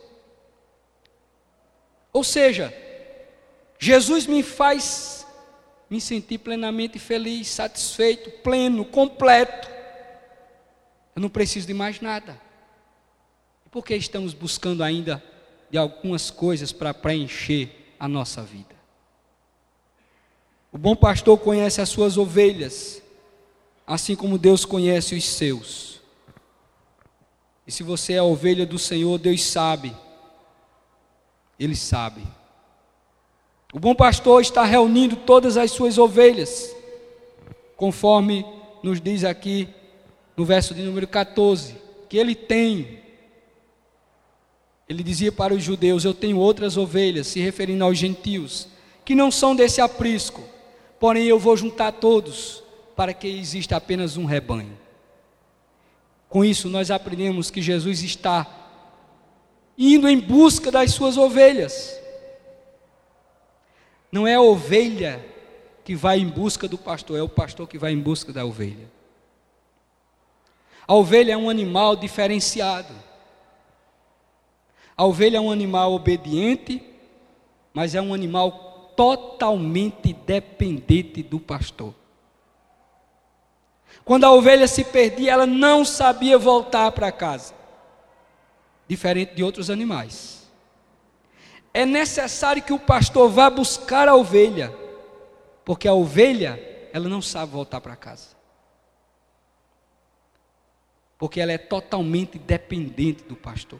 Ou 2.11 2.23
seja, 2.23 2.73
Jesus 3.79 4.25
me 4.25 4.43
faz 4.43 5.25
me 5.89 6.01
sentir 6.01 6.39
plenamente 6.39 6.97
feliz, 6.97 7.47
satisfeito, 7.47 8.31
pleno, 8.41 8.83
completo. 8.85 9.69
Eu 11.15 11.21
não 11.21 11.29
preciso 11.29 11.67
de 11.67 11.73
mais 11.73 12.01
nada. 12.01 12.44
E 13.75 13.81
por 13.81 13.83
que 13.83 13.95
estamos 13.95 14.33
buscando 14.33 14.83
ainda 14.83 15.21
de 15.69 15.77
algumas 15.77 16.31
coisas 16.31 16.71
para 16.71 16.93
preencher 16.93 17.93
a 17.99 18.07
nossa 18.07 18.41
vida? 18.41 18.75
O 20.71 20.77
bom 20.77 20.95
pastor 20.95 21.37
conhece 21.37 21.81
as 21.81 21.89
suas 21.89 22.17
ovelhas, 22.17 23.01
assim 23.85 24.15
como 24.15 24.37
Deus 24.37 24.63
conhece 24.63 25.13
os 25.13 25.25
seus. 25.25 26.01
E 27.67 27.71
se 27.71 27.83
você 27.83 28.13
é 28.13 28.19
a 28.19 28.23
ovelha 28.23 28.65
do 28.65 28.79
Senhor, 28.79 29.17
Deus 29.17 29.43
sabe. 29.43 29.95
Ele 31.59 31.75
sabe 31.75 32.21
o 33.75 33.79
bom 33.79 33.93
pastor 33.93 34.41
está 34.41 34.63
reunindo 34.63 35.17
todas 35.17 35.57
as 35.57 35.69
suas 35.69 35.97
ovelhas, 35.97 36.73
conforme 37.75 38.45
nos 38.81 39.01
diz 39.01 39.25
aqui 39.25 39.67
no 40.37 40.45
verso 40.45 40.73
de 40.73 40.81
número 40.81 41.05
14, 41.05 41.75
que 42.07 42.17
ele 42.17 42.33
tem. 42.33 43.04
Ele 44.87 45.03
dizia 45.03 45.31
para 45.31 45.53
os 45.53 45.63
judeus: 45.63 46.03
Eu 46.03 46.13
tenho 46.13 46.37
outras 46.37 46.77
ovelhas, 46.77 47.27
se 47.27 47.39
referindo 47.39 47.83
aos 47.83 47.97
gentios, 47.97 48.67
que 49.03 49.15
não 49.15 49.31
são 49.31 49.55
desse 49.55 49.81
aprisco, 49.81 50.43
porém 50.99 51.25
eu 51.25 51.39
vou 51.39 51.57
juntar 51.57 51.91
todos, 51.93 52.63
para 52.95 53.13
que 53.13 53.27
exista 53.27 53.75
apenas 53.75 54.17
um 54.17 54.25
rebanho. 54.25 54.77
Com 56.29 56.43
isso, 56.43 56.69
nós 56.69 56.91
aprendemos 56.91 57.49
que 57.49 57.61
Jesus 57.61 58.03
está 58.03 58.47
indo 59.77 60.07
em 60.07 60.19
busca 60.19 60.71
das 60.71 60.91
suas 60.91 61.17
ovelhas. 61.17 61.97
Não 64.11 64.25
é 64.25 64.35
a 64.35 64.41
ovelha 64.41 65.23
que 65.83 65.95
vai 65.95 66.19
em 66.19 66.27
busca 66.27 66.67
do 66.67 66.77
pastor, 66.77 67.17
é 67.17 67.21
o 67.21 67.29
pastor 67.29 67.67
que 67.67 67.77
vai 67.77 67.91
em 67.91 67.99
busca 67.99 68.31
da 68.31 68.45
ovelha. 68.45 68.89
A 70.87 70.93
ovelha 70.93 71.33
é 71.33 71.37
um 71.37 71.49
animal 71.49 71.95
diferenciado. 71.95 72.93
A 74.97 75.05
ovelha 75.05 75.37
é 75.37 75.41
um 75.41 75.51
animal 75.51 75.93
obediente, 75.93 76.81
mas 77.73 77.95
é 77.95 78.01
um 78.01 78.13
animal 78.13 78.93
totalmente 78.95 80.13
dependente 80.13 81.21
do 81.21 81.39
pastor. 81.39 81.93
Quando 84.05 84.23
a 84.23 84.31
ovelha 84.31 84.67
se 84.67 84.83
perdia, 84.83 85.33
ela 85.33 85.45
não 85.45 85.83
sabia 85.83 86.37
voltar 86.37 86.91
para 86.91 87.11
casa, 87.11 87.53
diferente 88.87 89.35
de 89.35 89.43
outros 89.43 89.69
animais. 89.69 90.49
É 91.73 91.85
necessário 91.85 92.63
que 92.63 92.71
o 92.71 92.79
pastor 92.79 93.29
vá 93.29 93.49
buscar 93.49 94.07
a 94.07 94.15
ovelha, 94.15 94.73
porque 95.65 95.87
a 95.87 95.93
ovelha, 95.93 96.57
ela 96.93 97.09
não 97.09 97.21
sabe 97.21 97.51
voltar 97.51 97.81
para 97.81 97.95
casa. 97.95 98.35
Porque 101.17 101.41
ela 101.41 101.51
é 101.51 101.57
totalmente 101.57 102.37
dependente 102.37 103.23
do 103.23 103.35
pastor. 103.35 103.79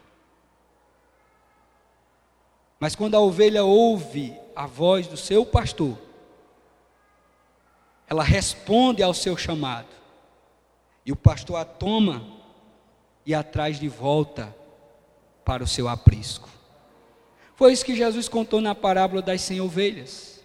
Mas 2.80 2.96
quando 2.96 3.16
a 3.16 3.20
ovelha 3.20 3.64
ouve 3.64 4.36
a 4.56 4.66
voz 4.66 5.08
do 5.08 5.18
seu 5.18 5.46
pastor, 5.46 5.98
ela 8.08 8.24
responde 8.24 9.02
ao 9.02 9.14
seu 9.14 9.36
chamado. 9.36 9.88
E 11.06 11.12
o 11.12 11.16
pastor 11.16 11.58
a 11.58 11.66
toma 11.66 12.26
e 13.26 13.34
a 13.34 13.44
traz 13.44 13.80
de 13.80 13.88
volta 13.88 14.56
para 15.44 15.64
o 15.64 15.68
seu 15.68 15.88
aprisco. 15.88 16.50
Foi 17.56 17.72
isso 17.72 17.86
que 17.86 17.96
Jesus 17.96 18.28
contou 18.28 18.60
na 18.60 18.76
parábola 18.76 19.22
das 19.22 19.42
cem 19.42 19.62
ovelhas. 19.62 20.44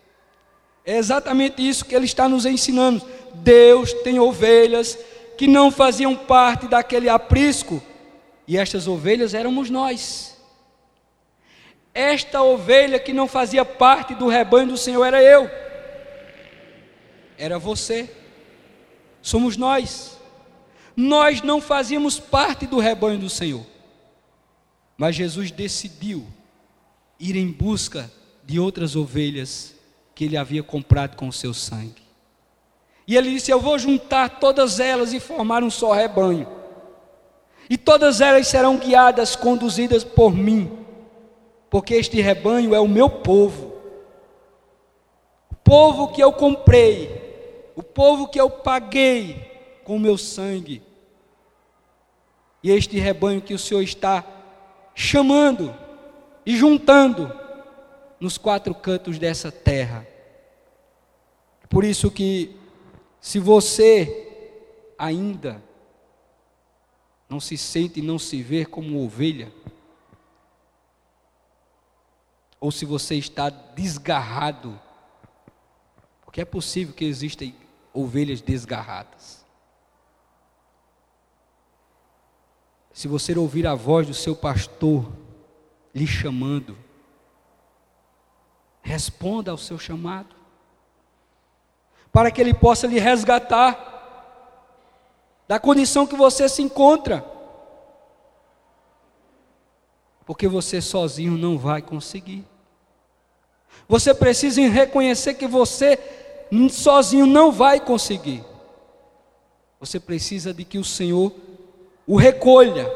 É 0.85 0.97
exatamente 0.97 1.67
isso 1.67 1.85
que 1.85 1.95
ele 1.95 2.05
está 2.05 2.29
nos 2.29 2.47
ensinando. 2.47 3.05
Deus 3.35 3.93
tem 3.93 4.19
ovelhas 4.19 4.99
que 5.37 5.47
não 5.47 5.71
faziam 5.71 6.15
parte 6.15 6.67
daquele 6.69 7.09
aprisco, 7.09 7.83
e 8.47 8.59
estas 8.59 8.87
ovelhas 8.87 9.33
éramos 9.33 9.71
nós. 9.71 10.37
Esta 11.93 12.43
ovelha 12.43 12.99
que 12.99 13.13
não 13.13 13.27
fazia 13.27 13.65
parte 13.65 14.15
do 14.15 14.29
rebanho 14.29 14.69
do 14.69 14.77
Senhor 14.77 15.05
era 15.05 15.23
eu, 15.23 15.51
era 17.37 17.59
você, 17.59 18.11
somos 19.21 19.57
nós. 19.57 20.19
Nós 20.97 21.41
não 21.43 21.61
fazíamos 21.61 22.21
parte 22.21 22.67
do 22.67 22.79
rebanho 22.79 23.19
do 23.19 23.31
Senhor, 23.31 23.65
mas 24.97 25.17
Jesus 25.17 25.51
decidiu 25.51 26.27
ir 27.19 27.37
em 27.37 27.51
busca 27.51 28.11
de 28.45 28.61
outras 28.61 28.97
ovelhas 28.97 29.75
que 30.15 30.25
ele 30.25 30.37
havia 30.37 30.63
comprado 30.63 31.17
com 31.17 31.29
o 31.29 31.33
seu 31.33 31.55
sangue. 31.55 32.03
E 33.07 33.17
ele 33.17 33.31
disse: 33.31 33.51
Eu 33.51 33.61
vou 33.61 33.79
juntar 33.79 34.39
todas 34.41 34.79
elas 34.79 35.13
e 35.13 35.19
formar 35.19 35.65
um 35.65 35.71
só 35.71 35.93
rebanho. 35.93 36.47
E 37.69 37.79
todas 37.79 38.21
elas 38.21 38.47
serão 38.49 38.77
guiadas, 38.77 39.35
conduzidas 39.35 40.05
por 40.05 40.35
mim, 40.35 40.80
porque 41.71 41.95
este 41.95 42.21
rebanho 42.21 42.75
é 42.75 42.81
o 42.81 42.89
meu 42.89 43.09
povo. 43.09 43.73
O 45.51 45.55
povo 45.55 46.09
que 46.09 46.21
eu 46.21 46.33
comprei, 46.33 47.73
o 47.77 47.83
povo 47.83 48.27
que 48.27 48.41
eu 48.41 48.51
paguei 48.51 49.81
com 49.85 49.95
o 49.95 50.01
meu 50.01 50.19
sangue. 50.19 50.83
E 52.63 52.71
este 52.73 52.99
rebanho 52.99 53.41
que 53.41 53.55
o 53.55 53.59
Senhor 53.59 53.83
está 53.83 54.27
chamando 54.95 55.73
e 56.45 56.57
juntando 56.57 57.33
nos 58.19 58.37
quatro 58.37 58.75
cantos 58.75 59.19
dessa 59.19 59.53
terra. 59.53 60.07
Por 61.69 61.85
isso 61.85 62.11
que 62.11 62.57
se 63.21 63.39
você 63.39 64.27
ainda 64.99 65.63
não 67.29 67.39
se 67.39 67.57
sente 67.57 68.01
e 68.01 68.03
não 68.03 68.19
se 68.19 68.43
vê 68.43 68.65
como 68.65 69.05
ovelha, 69.05 69.53
ou 72.61 72.71
se 72.71 72.85
você 72.85 73.15
está 73.15 73.49
desgarrado, 73.49 74.79
porque 76.23 76.43
é 76.43 76.45
possível 76.45 76.95
que 76.95 77.05
existam 77.05 77.53
ovelhas 77.93 78.41
desgarradas. 78.41 79.45
Se 82.93 83.09
você 83.09 83.37
ouvir 83.37 83.67
a 83.67 83.75
voz 83.75 84.07
do 84.07 84.15
seu 84.15 84.37
pastor 84.37 85.11
lhe 85.95 86.07
chamando, 86.07 86.77
responda 88.83 89.51
ao 89.51 89.59
seu 89.59 89.79
chamado 89.79 90.37
para 92.13 92.31
que 92.31 92.41
Ele 92.41 92.53
possa 92.53 92.87
lhe 92.87 92.99
resgatar 92.99 93.89
da 95.47 95.59
condição 95.59 96.07
que 96.07 96.15
você 96.15 96.49
se 96.49 96.63
encontra. 96.63 97.25
Porque 100.25 100.47
você 100.47 100.81
sozinho 100.81 101.37
não 101.37 101.59
vai 101.59 101.83
conseguir. 101.83 102.47
Você 103.91 104.15
precisa 104.15 104.63
reconhecer 104.63 105.35
que 105.35 105.47
você 105.47 105.99
sozinho 106.71 107.27
não 107.27 107.53
vai 107.53 107.79
conseguir. 107.79 108.43
Você 109.79 110.01
precisa 110.01 110.55
de 110.55 110.65
que 110.65 110.79
o 110.79 110.85
Senhor 110.85 111.33
o 112.11 112.17
recolha, 112.17 112.91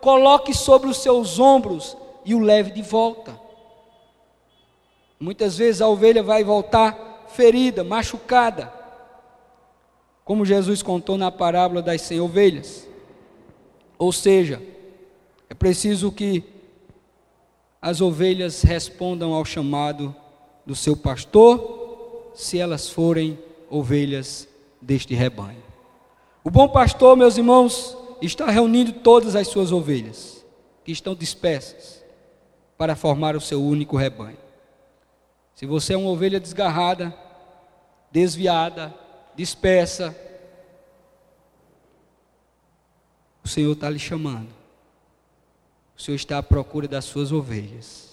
coloque 0.00 0.54
sobre 0.54 0.88
os 0.88 0.96
seus 0.96 1.38
ombros 1.38 1.94
e 2.24 2.34
o 2.34 2.38
leve 2.38 2.70
de 2.70 2.80
volta. 2.80 3.38
Muitas 5.20 5.58
vezes 5.58 5.82
a 5.82 5.88
ovelha 5.88 6.22
vai 6.22 6.42
voltar 6.42 7.26
ferida, 7.28 7.84
machucada, 7.84 8.72
como 10.24 10.46
Jesus 10.46 10.82
contou 10.82 11.18
na 11.18 11.30
parábola 11.30 11.82
das 11.82 12.00
cem 12.00 12.18
ovelhas. 12.18 12.88
Ou 13.98 14.10
seja, 14.10 14.62
é 15.50 15.54
preciso 15.54 16.10
que 16.10 16.42
as 17.80 18.00
ovelhas 18.00 18.62
respondam 18.62 19.34
ao 19.34 19.44
chamado 19.44 20.16
do 20.66 20.74
seu 20.74 20.96
pastor, 20.96 22.32
se 22.34 22.58
elas 22.58 22.88
forem 22.90 23.38
ovelhas 23.70 24.48
deste 24.82 25.14
rebanho. 25.14 25.62
O 26.42 26.50
bom 26.50 26.68
pastor, 26.68 27.16
meus 27.16 27.36
irmãos, 27.36 27.96
está 28.20 28.50
reunindo 28.50 28.92
todas 28.92 29.36
as 29.36 29.48
suas 29.48 29.72
ovelhas, 29.72 30.44
que 30.84 30.92
estão 30.92 31.14
dispersas, 31.14 32.04
para 32.76 32.96
formar 32.96 33.36
o 33.36 33.40
seu 33.40 33.62
único 33.62 33.96
rebanho. 33.96 34.38
Se 35.54 35.64
você 35.64 35.94
é 35.94 35.96
uma 35.96 36.10
ovelha 36.10 36.38
desgarrada, 36.38 37.16
desviada, 38.12 38.94
dispersa, 39.34 40.14
o 43.42 43.48
Senhor 43.48 43.72
está 43.72 43.88
lhe 43.88 43.98
chamando. 43.98 44.48
O 45.96 46.02
Senhor 46.02 46.16
está 46.16 46.38
à 46.38 46.42
procura 46.42 46.86
das 46.86 47.06
suas 47.06 47.32
ovelhas. 47.32 48.05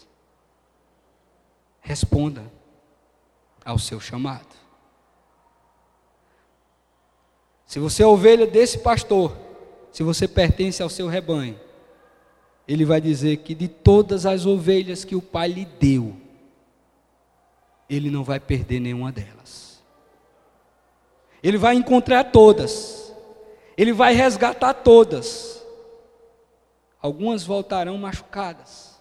Responda 1.84 2.52
ao 3.64 3.78
seu 3.78 4.00
chamado. 4.00 4.48
Se 7.68 7.80
você 7.80 8.04
é 8.04 8.08
ovelha 8.08 8.48
desse 8.48 8.80
pastor, 8.80 9.38
se 9.92 10.02
você 10.02 10.28
pertence 10.28 10.82
ao 10.82 10.90
seu 10.90 11.08
rebanho, 11.08 11.60
ele 12.68 12.86
vai 12.86 13.00
dizer 13.00 13.38
que 13.38 13.54
de 13.54 13.68
todas 13.68 14.26
as 14.26 14.46
ovelhas 14.46 15.06
que 15.06 15.16
o 15.16 15.22
Pai 15.22 15.50
lhe 15.50 15.66
deu, 15.66 16.16
ele 17.90 18.10
não 18.10 18.24
vai 18.24 18.40
perder 18.40 18.80
nenhuma 18.80 19.12
delas. 19.12 19.84
Ele 21.44 21.58
vai 21.58 21.76
encontrar 21.76 22.24
todas. 22.26 23.14
Ele 23.78 23.92
vai 23.92 24.14
resgatar 24.14 24.74
todas. 24.74 25.62
Algumas 27.02 27.44
voltarão 27.44 27.98
machucadas, 27.98 28.98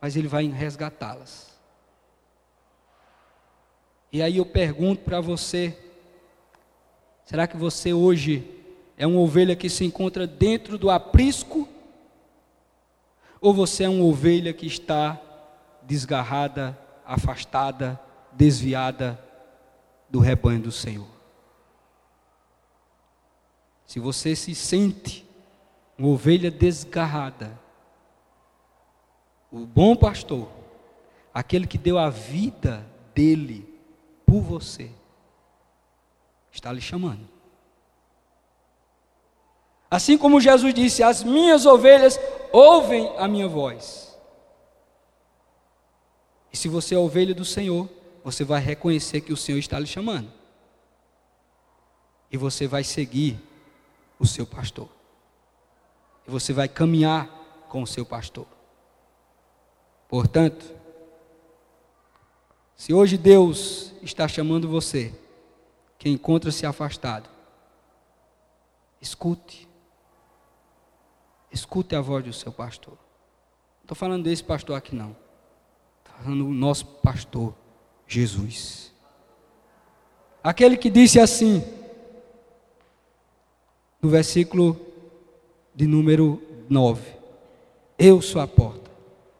mas 0.00 0.16
ele 0.16 0.28
vai 0.28 0.46
resgatá-las. 0.46 1.50
E 4.12 4.20
aí 4.20 4.36
eu 4.36 4.44
pergunto 4.44 5.02
para 5.02 5.20
você: 5.20 5.76
será 7.24 7.46
que 7.46 7.56
você 7.56 7.94
hoje 7.94 8.46
é 8.96 9.06
uma 9.06 9.20
ovelha 9.20 9.56
que 9.56 9.70
se 9.70 9.84
encontra 9.84 10.26
dentro 10.26 10.76
do 10.76 10.90
aprisco? 10.90 11.66
Ou 13.40 13.54
você 13.54 13.84
é 13.84 13.88
uma 13.88 14.04
ovelha 14.04 14.52
que 14.52 14.66
está 14.66 15.20
desgarrada, 15.82 16.78
afastada, 17.04 17.98
desviada 18.32 19.18
do 20.08 20.20
rebanho 20.20 20.60
do 20.60 20.70
Senhor. 20.70 21.08
Se 23.86 23.98
você 23.98 24.36
se 24.36 24.54
sente 24.54 25.26
uma 25.98 26.08
ovelha 26.08 26.50
desgarrada, 26.50 27.58
o 29.50 29.66
bom 29.66 29.96
pastor, 29.96 30.48
aquele 31.32 31.66
que 31.66 31.76
deu 31.76 31.98
a 31.98 32.08
vida 32.08 32.86
dele 33.14 33.71
por 34.32 34.40
você, 34.40 34.90
está 36.50 36.72
lhe 36.72 36.80
chamando. 36.80 37.28
Assim 39.90 40.16
como 40.16 40.40
Jesus 40.40 40.72
disse: 40.72 41.02
As 41.02 41.22
minhas 41.22 41.66
ovelhas 41.66 42.18
ouvem 42.50 43.12
a 43.18 43.28
minha 43.28 43.46
voz. 43.46 44.18
E 46.50 46.56
se 46.56 46.66
você 46.66 46.94
é 46.94 46.98
ovelha 46.98 47.34
do 47.34 47.44
Senhor, 47.44 47.86
você 48.24 48.42
vai 48.42 48.58
reconhecer 48.58 49.20
que 49.20 49.34
o 49.34 49.36
Senhor 49.36 49.58
está 49.58 49.78
lhe 49.78 49.86
chamando. 49.86 50.32
E 52.30 52.38
você 52.38 52.66
vai 52.66 52.82
seguir 52.82 53.38
o 54.18 54.26
seu 54.26 54.46
pastor. 54.46 54.88
e 56.26 56.30
você 56.30 56.54
vai 56.54 56.68
caminhar 56.68 57.28
com 57.68 57.82
o 57.82 57.86
seu 57.86 58.06
pastor. 58.06 58.46
Portanto, 60.08 60.74
se 62.82 62.92
hoje 62.92 63.16
Deus 63.16 63.92
está 64.02 64.26
chamando 64.26 64.68
você, 64.68 65.14
que 65.96 66.08
encontra-se 66.08 66.66
afastado, 66.66 67.30
escute. 69.00 69.68
Escute 71.52 71.94
a 71.94 72.00
voz 72.00 72.24
do 72.24 72.32
seu 72.32 72.50
pastor. 72.50 72.94
Não 72.94 73.82
estou 73.82 73.94
falando 73.94 74.24
desse 74.24 74.42
pastor 74.42 74.76
aqui, 74.76 74.96
não. 74.96 75.14
Estou 76.00 76.24
falando 76.24 76.42
do 76.42 76.50
nosso 76.50 76.84
pastor, 76.84 77.54
Jesus. 78.04 78.92
Aquele 80.42 80.76
que 80.76 80.90
disse 80.90 81.20
assim, 81.20 81.62
no 84.00 84.10
versículo 84.10 84.76
de 85.72 85.86
número 85.86 86.42
9: 86.68 87.00
Eu 87.96 88.20
sou 88.20 88.42
a 88.42 88.48
porta. 88.48 88.90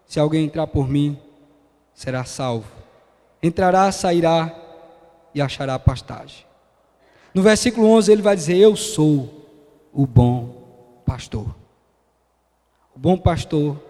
Se 0.07 0.20
alguém 0.20 0.45
entrar 0.45 0.68
por 0.68 0.86
mim, 0.86 1.18
será 1.93 2.24
salvo. 2.24 2.82
Entrará, 3.43 3.90
sairá 3.90 4.55
e 5.34 5.40
achará 5.40 5.78
pastagem. 5.78 6.47
No 7.34 7.43
versículo 7.43 7.88
11 7.88 8.12
ele 8.12 8.22
vai 8.22 8.36
dizer: 8.36 8.57
Eu 8.57 8.76
sou 8.76 9.49
o 9.93 10.07
bom 10.07 11.03
pastor. 11.05 11.55
O 12.95 12.99
bom 12.99 13.16
pastor 13.16 13.82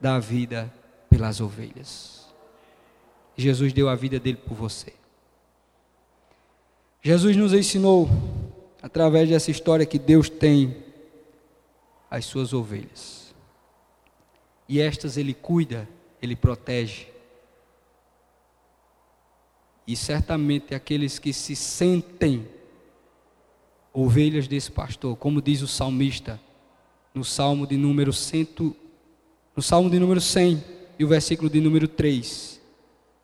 dá 0.00 0.16
a 0.16 0.20
vida 0.20 0.72
pelas 1.08 1.40
ovelhas. 1.40 2.26
Jesus 3.36 3.72
deu 3.72 3.88
a 3.88 3.94
vida 3.94 4.18
dele 4.18 4.36
por 4.36 4.54
você. 4.54 4.92
Jesus 7.00 7.36
nos 7.36 7.52
ensinou, 7.52 8.08
através 8.82 9.28
dessa 9.28 9.50
história, 9.50 9.86
que 9.86 9.98
Deus 9.98 10.28
tem 10.28 10.84
as 12.10 12.24
suas 12.24 12.52
ovelhas. 12.52 13.32
E 14.68 14.80
estas 14.80 15.16
ele 15.16 15.32
cuida, 15.32 15.88
ele 16.20 16.34
protege. 16.34 17.06
E 19.88 19.96
certamente 19.96 20.74
aqueles 20.74 21.18
que 21.18 21.32
se 21.32 21.56
sentem 21.56 22.46
ovelhas 23.90 24.46
desse 24.46 24.70
pastor, 24.70 25.16
como 25.16 25.40
diz 25.40 25.62
o 25.62 25.66
salmista, 25.66 26.38
no 27.14 27.24
Salmo 27.24 27.66
de 27.66 27.78
número 27.78 28.12
100, 28.12 28.48
no 29.56 29.62
Salmo 29.62 29.88
de 29.88 29.98
número 29.98 30.20
100 30.20 30.62
e 30.98 31.04
o 31.06 31.08
versículo 31.08 31.48
de 31.48 31.58
número 31.58 31.88
3. 31.88 32.60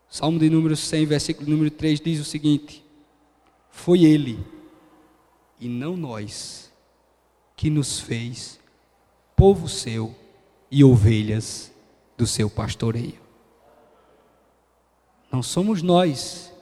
Salmo 0.09 0.39
de 0.39 0.49
número 0.49 0.75
100, 0.75 1.05
versículo 1.05 1.45
de 1.45 1.53
número 1.53 1.71
3 1.71 2.01
diz 2.01 2.19
o 2.19 2.25
seguinte: 2.25 2.83
Foi 3.69 4.05
ele 4.05 4.43
e 5.61 5.69
não 5.69 5.99
nós 5.99 6.73
que 7.55 7.69
nos 7.69 8.01
fez 8.01 8.59
povo 9.37 9.69
seu 9.69 10.15
e 10.71 10.83
ovelhas 10.83 11.71
do 12.17 12.27
seu 12.27 12.49
pastoreio. 12.49 13.21
Não 15.31 15.43
somos 15.43 15.83
nós 15.83 16.53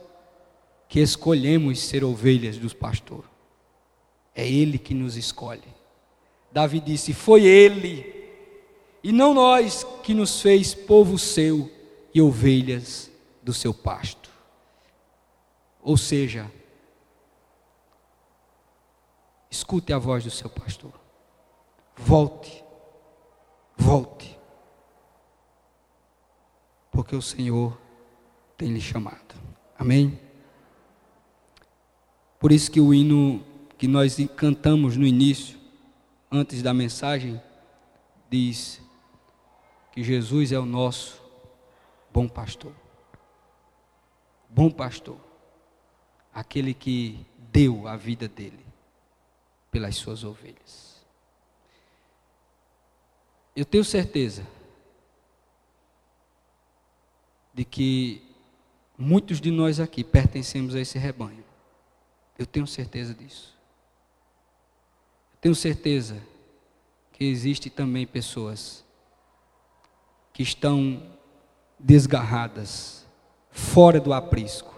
que 0.92 1.00
escolhemos 1.00 1.80
ser 1.80 2.04
ovelhas 2.04 2.58
do 2.58 2.76
pastor. 2.76 3.24
É 4.34 4.46
ele 4.46 4.76
que 4.76 4.92
nos 4.92 5.16
escolhe. 5.16 5.74
Davi 6.52 6.80
disse: 6.80 7.14
Foi 7.14 7.46
ele 7.46 8.28
e 9.02 9.10
não 9.10 9.32
nós 9.32 9.86
que 10.02 10.12
nos 10.12 10.42
fez 10.42 10.74
povo 10.74 11.18
seu 11.18 11.72
e 12.12 12.20
ovelhas 12.20 13.10
do 13.42 13.54
seu 13.54 13.72
pasto. 13.72 14.28
Ou 15.80 15.96
seja, 15.96 16.52
escute 19.50 19.94
a 19.94 19.98
voz 19.98 20.24
do 20.24 20.30
seu 20.30 20.50
pastor. 20.50 20.92
Volte 21.96 22.62
volte. 23.78 24.38
Porque 26.90 27.16
o 27.16 27.22
Senhor 27.22 27.80
tem 28.58 28.68
lhe 28.68 28.80
chamado. 28.80 29.34
Amém? 29.78 30.20
Por 32.42 32.50
isso 32.50 32.72
que 32.72 32.80
o 32.80 32.92
hino 32.92 33.40
que 33.78 33.86
nós 33.86 34.16
cantamos 34.34 34.96
no 34.96 35.06
início, 35.06 35.56
antes 36.28 36.60
da 36.60 36.74
mensagem, 36.74 37.40
diz 38.28 38.82
que 39.92 40.02
Jesus 40.02 40.50
é 40.50 40.58
o 40.58 40.66
nosso 40.66 41.22
bom 42.12 42.26
pastor. 42.26 42.72
Bom 44.50 44.72
pastor. 44.72 45.20
Aquele 46.34 46.74
que 46.74 47.24
deu 47.52 47.86
a 47.86 47.96
vida 47.96 48.26
dele 48.26 48.66
pelas 49.70 49.94
suas 49.94 50.24
ovelhas. 50.24 51.00
Eu 53.54 53.64
tenho 53.64 53.84
certeza 53.84 54.44
de 57.54 57.64
que 57.64 58.20
muitos 58.98 59.40
de 59.40 59.52
nós 59.52 59.78
aqui 59.78 60.02
pertencemos 60.02 60.74
a 60.74 60.80
esse 60.80 60.98
rebanho. 60.98 61.51
Eu 62.42 62.46
tenho 62.46 62.66
certeza 62.66 63.14
disso. 63.14 63.56
Eu 65.34 65.38
tenho 65.40 65.54
certeza 65.54 66.20
que 67.12 67.24
existe 67.24 67.70
também 67.70 68.04
pessoas 68.04 68.84
que 70.32 70.42
estão 70.42 71.08
desgarradas, 71.78 73.06
fora 73.48 74.00
do 74.00 74.12
aprisco, 74.12 74.74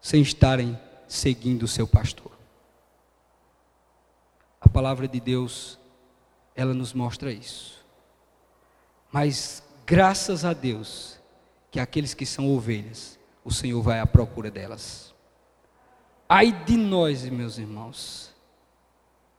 sem 0.00 0.22
estarem 0.22 0.80
seguindo 1.06 1.64
o 1.64 1.68
seu 1.68 1.86
pastor. 1.86 2.32
A 4.58 4.68
palavra 4.70 5.06
de 5.06 5.20
Deus 5.20 5.78
ela 6.56 6.72
nos 6.72 6.94
mostra 6.94 7.30
isso. 7.30 7.84
Mas 9.12 9.62
graças 9.84 10.46
a 10.46 10.54
Deus 10.54 11.20
que 11.70 11.78
aqueles 11.78 12.14
que 12.14 12.24
são 12.24 12.48
ovelhas, 12.48 13.18
o 13.44 13.52
Senhor 13.52 13.82
vai 13.82 14.00
à 14.00 14.06
procura 14.06 14.50
delas. 14.50 15.13
Ai 16.36 16.50
de 16.50 16.76
nós, 16.76 17.24
meus 17.26 17.58
irmãos, 17.58 18.28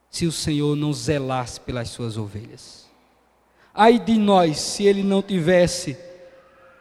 se 0.10 0.26
o 0.26 0.32
Senhor 0.32 0.78
não 0.78 0.93
zelasse 0.93 1.60
pelas 1.60 1.89
suas 1.89 2.16
ovelhas. 2.16 2.86
Ai 3.74 4.00
de 4.00 4.18
nós, 4.18 4.58
se 4.58 4.86
ele 4.86 5.04
não 5.04 5.22
tivesse 5.22 5.98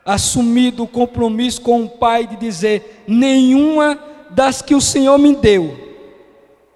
assumido 0.05 0.85
o 0.85 0.87
compromisso 0.87 1.61
com 1.61 1.83
o 1.83 1.91
Pai 1.91 2.29
de 2.29 2.37
dizer: 2.37 3.03
nenhuma 3.09 3.99
das 4.31 4.63
que 4.63 4.73
o 4.73 4.81
Senhor 4.81 5.19
me 5.19 5.35
deu 5.35 5.77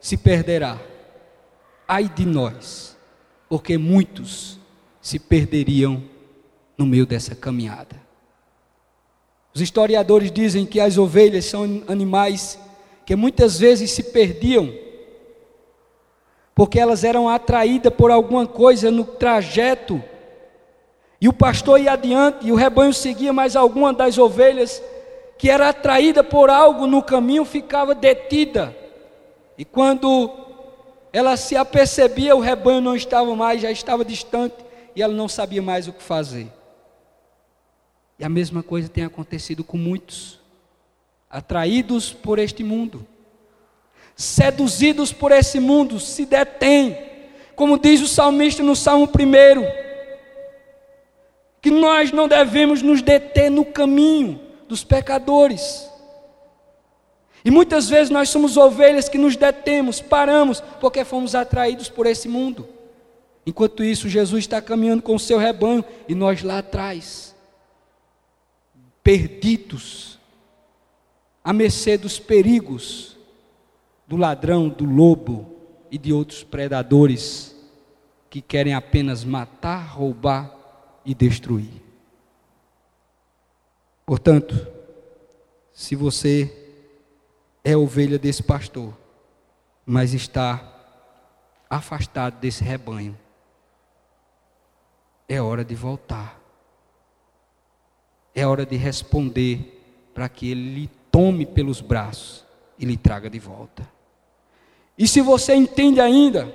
se 0.01 0.17
perderá. 0.17 0.77
Ai 1.87 2.09
de 2.09 2.27
nós 2.27 2.97
porque 3.49 3.79
muitos 3.79 4.59
se 5.01 5.17
perderiam 5.21 6.03
no 6.77 6.85
meio 6.85 7.07
dessa 7.07 7.37
caminhada. 7.37 8.03
Os 9.55 9.61
historiadores 9.61 10.33
dizem 10.33 10.67
que 10.67 10.81
as 10.81 10.99
ovelhas 10.99 11.45
são 11.45 11.85
animais 11.87 12.59
que 13.09 13.17
muitas 13.17 13.59
vezes 13.59 13.91
se 13.91 14.03
perdiam, 14.03 14.71
porque 16.55 16.79
elas 16.79 17.05
eram 17.05 17.27
atraídas 17.27 17.91
por 17.95 18.11
alguma 18.11 18.47
coisa 18.47 18.91
no 18.91 19.03
trajeto, 19.03 20.05
e 21.19 21.27
o 21.27 21.33
pastor 21.33 21.81
ia 21.81 21.93
adiante, 21.93 22.47
e 22.47 22.53
o 22.53 22.55
rebanho 22.55 22.93
seguia, 22.93 23.33
mas 23.33 23.57
alguma 23.57 23.95
das 23.95 24.19
ovelhas 24.19 24.83
que 25.39 25.49
era 25.49 25.71
atraída 25.71 26.23
por 26.23 26.51
algo 26.51 26.87
no 26.87 27.03
caminho 27.03 27.47
ficava 27.47 27.95
detida. 27.95 28.77
E 29.57 29.65
quando 29.65 30.31
ela 31.11 31.35
se 31.39 31.57
apercebia, 31.57 32.37
o 32.37 32.41
rebanho 32.41 32.83
não 32.83 32.95
estava 32.95 33.35
mais, 33.35 33.63
já 33.63 33.71
estava 33.71 34.05
distante, 34.05 34.57
e 34.95 35.01
ela 35.01 35.15
não 35.15 35.29
sabia 35.29 35.63
mais 35.63 35.89
o 35.89 35.95
que 35.95 36.03
fazer. 36.03 36.53
E 38.19 38.25
a 38.27 38.29
mesma 38.29 38.63
coisa 38.63 38.87
tem 38.87 39.05
acontecido 39.05 39.65
com 39.65 39.79
muitos, 39.79 40.38
atraídos 41.31 42.13
por 42.13 42.39
este 42.39 42.65
mundo, 42.65 43.07
seduzidos 44.17 45.13
por 45.13 45.31
esse 45.33 45.61
mundo, 45.61 46.01
se 46.01 46.25
detêm, 46.25 46.97
como 47.55 47.79
diz 47.79 48.01
o 48.01 48.09
salmista 48.09 48.63
no 48.63 48.75
Salmo 48.75 49.07
1, 49.07 49.09
que 51.61 51.71
nós 51.71 52.13
não 52.13 52.29
devemos 52.29 52.83
nos 52.83 53.03
deter 53.03 53.51
no 53.51 53.65
caminho 53.65 54.41
dos 54.67 54.85
pecadores. 54.85 55.89
E 57.45 57.51
muitas 57.51 57.89
vezes 57.89 58.11
nós 58.11 58.29
somos 58.29 58.57
ovelhas 58.57 59.09
que 59.09 59.19
nos 59.19 59.37
detemos, 59.37 60.01
paramos, 60.01 60.61
porque 60.81 61.05
fomos 61.05 61.35
atraídos 61.35 61.89
por 61.89 62.07
esse 62.07 62.29
mundo. 62.29 62.69
Enquanto 63.47 63.83
isso, 63.83 64.09
Jesus 64.09 64.45
está 64.45 64.61
caminhando 64.61 65.03
com 65.03 65.15
o 65.15 65.19
seu 65.19 65.39
rebanho 65.39 65.85
e 66.07 66.15
nós 66.15 66.43
lá 66.43 66.59
atrás, 66.59 67.35
perdidos, 69.03 70.18
à 71.43 71.53
mercê 71.53 71.97
dos 71.97 72.19
perigos 72.19 73.17
do 74.07 74.17
ladrão, 74.17 74.69
do 74.69 74.85
lobo 74.85 75.57
e 75.91 75.99
de 75.99 76.13
outros 76.13 76.43
predadores 76.43 77.55
que 78.31 78.41
querem 78.41 78.75
apenas 78.75 79.25
matar, 79.25 79.87
roubar 79.87 80.55
e 81.05 81.15
destruir. 81.15 81.83
Portanto, 84.05 84.67
se 85.73 85.95
você 85.95 86.51
é 87.63 87.77
ovelha 87.77 88.19
desse 88.19 88.43
pastor, 88.43 88.97
mas 89.85 90.15
está 90.15 90.75
afastado 91.69 92.39
desse 92.41 92.65
rebanho. 92.65 93.17
é 95.29 95.41
hora 95.43 95.63
de 95.63 95.75
voltar. 95.75 96.41
É 98.35 98.47
hora 98.47 98.65
de 98.65 98.77
responder 98.77 100.11
para 100.15 100.29
que 100.29 100.51
Ele 100.51 100.75
lhe 100.75 100.91
tome 101.11 101.47
pelos 101.47 101.81
braços 101.81 102.45
e 102.79 102.85
lhe 102.85 102.97
traga 102.97 103.29
de 103.29 103.39
volta. 103.39 103.89
E 104.97 105.07
se 105.07 105.21
você 105.21 105.55
entende 105.55 106.01
ainda, 106.01 106.53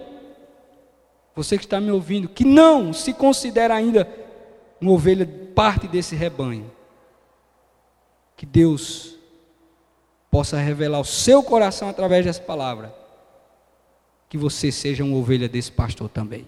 você 1.36 1.58
que 1.58 1.64
está 1.64 1.80
me 1.80 1.92
ouvindo, 1.92 2.28
que 2.28 2.44
não 2.44 2.94
se 2.94 3.14
considera 3.14 3.74
ainda 3.74 4.08
uma 4.80 4.92
ovelha, 4.92 5.26
parte 5.56 5.88
desse 5.88 6.16
rebanho, 6.16 6.70
que 8.36 8.46
Deus 8.46 9.18
possa 10.30 10.58
revelar 10.58 11.00
o 11.00 11.06
seu 11.06 11.42
coração 11.44 11.88
através 11.88 12.26
dessa 12.26 12.42
palavra, 12.42 12.94
que 14.28 14.38
você 14.38 14.72
seja 14.72 15.04
uma 15.04 15.16
ovelha 15.16 15.48
desse 15.48 15.72
pastor 15.72 16.10
também. 16.10 16.48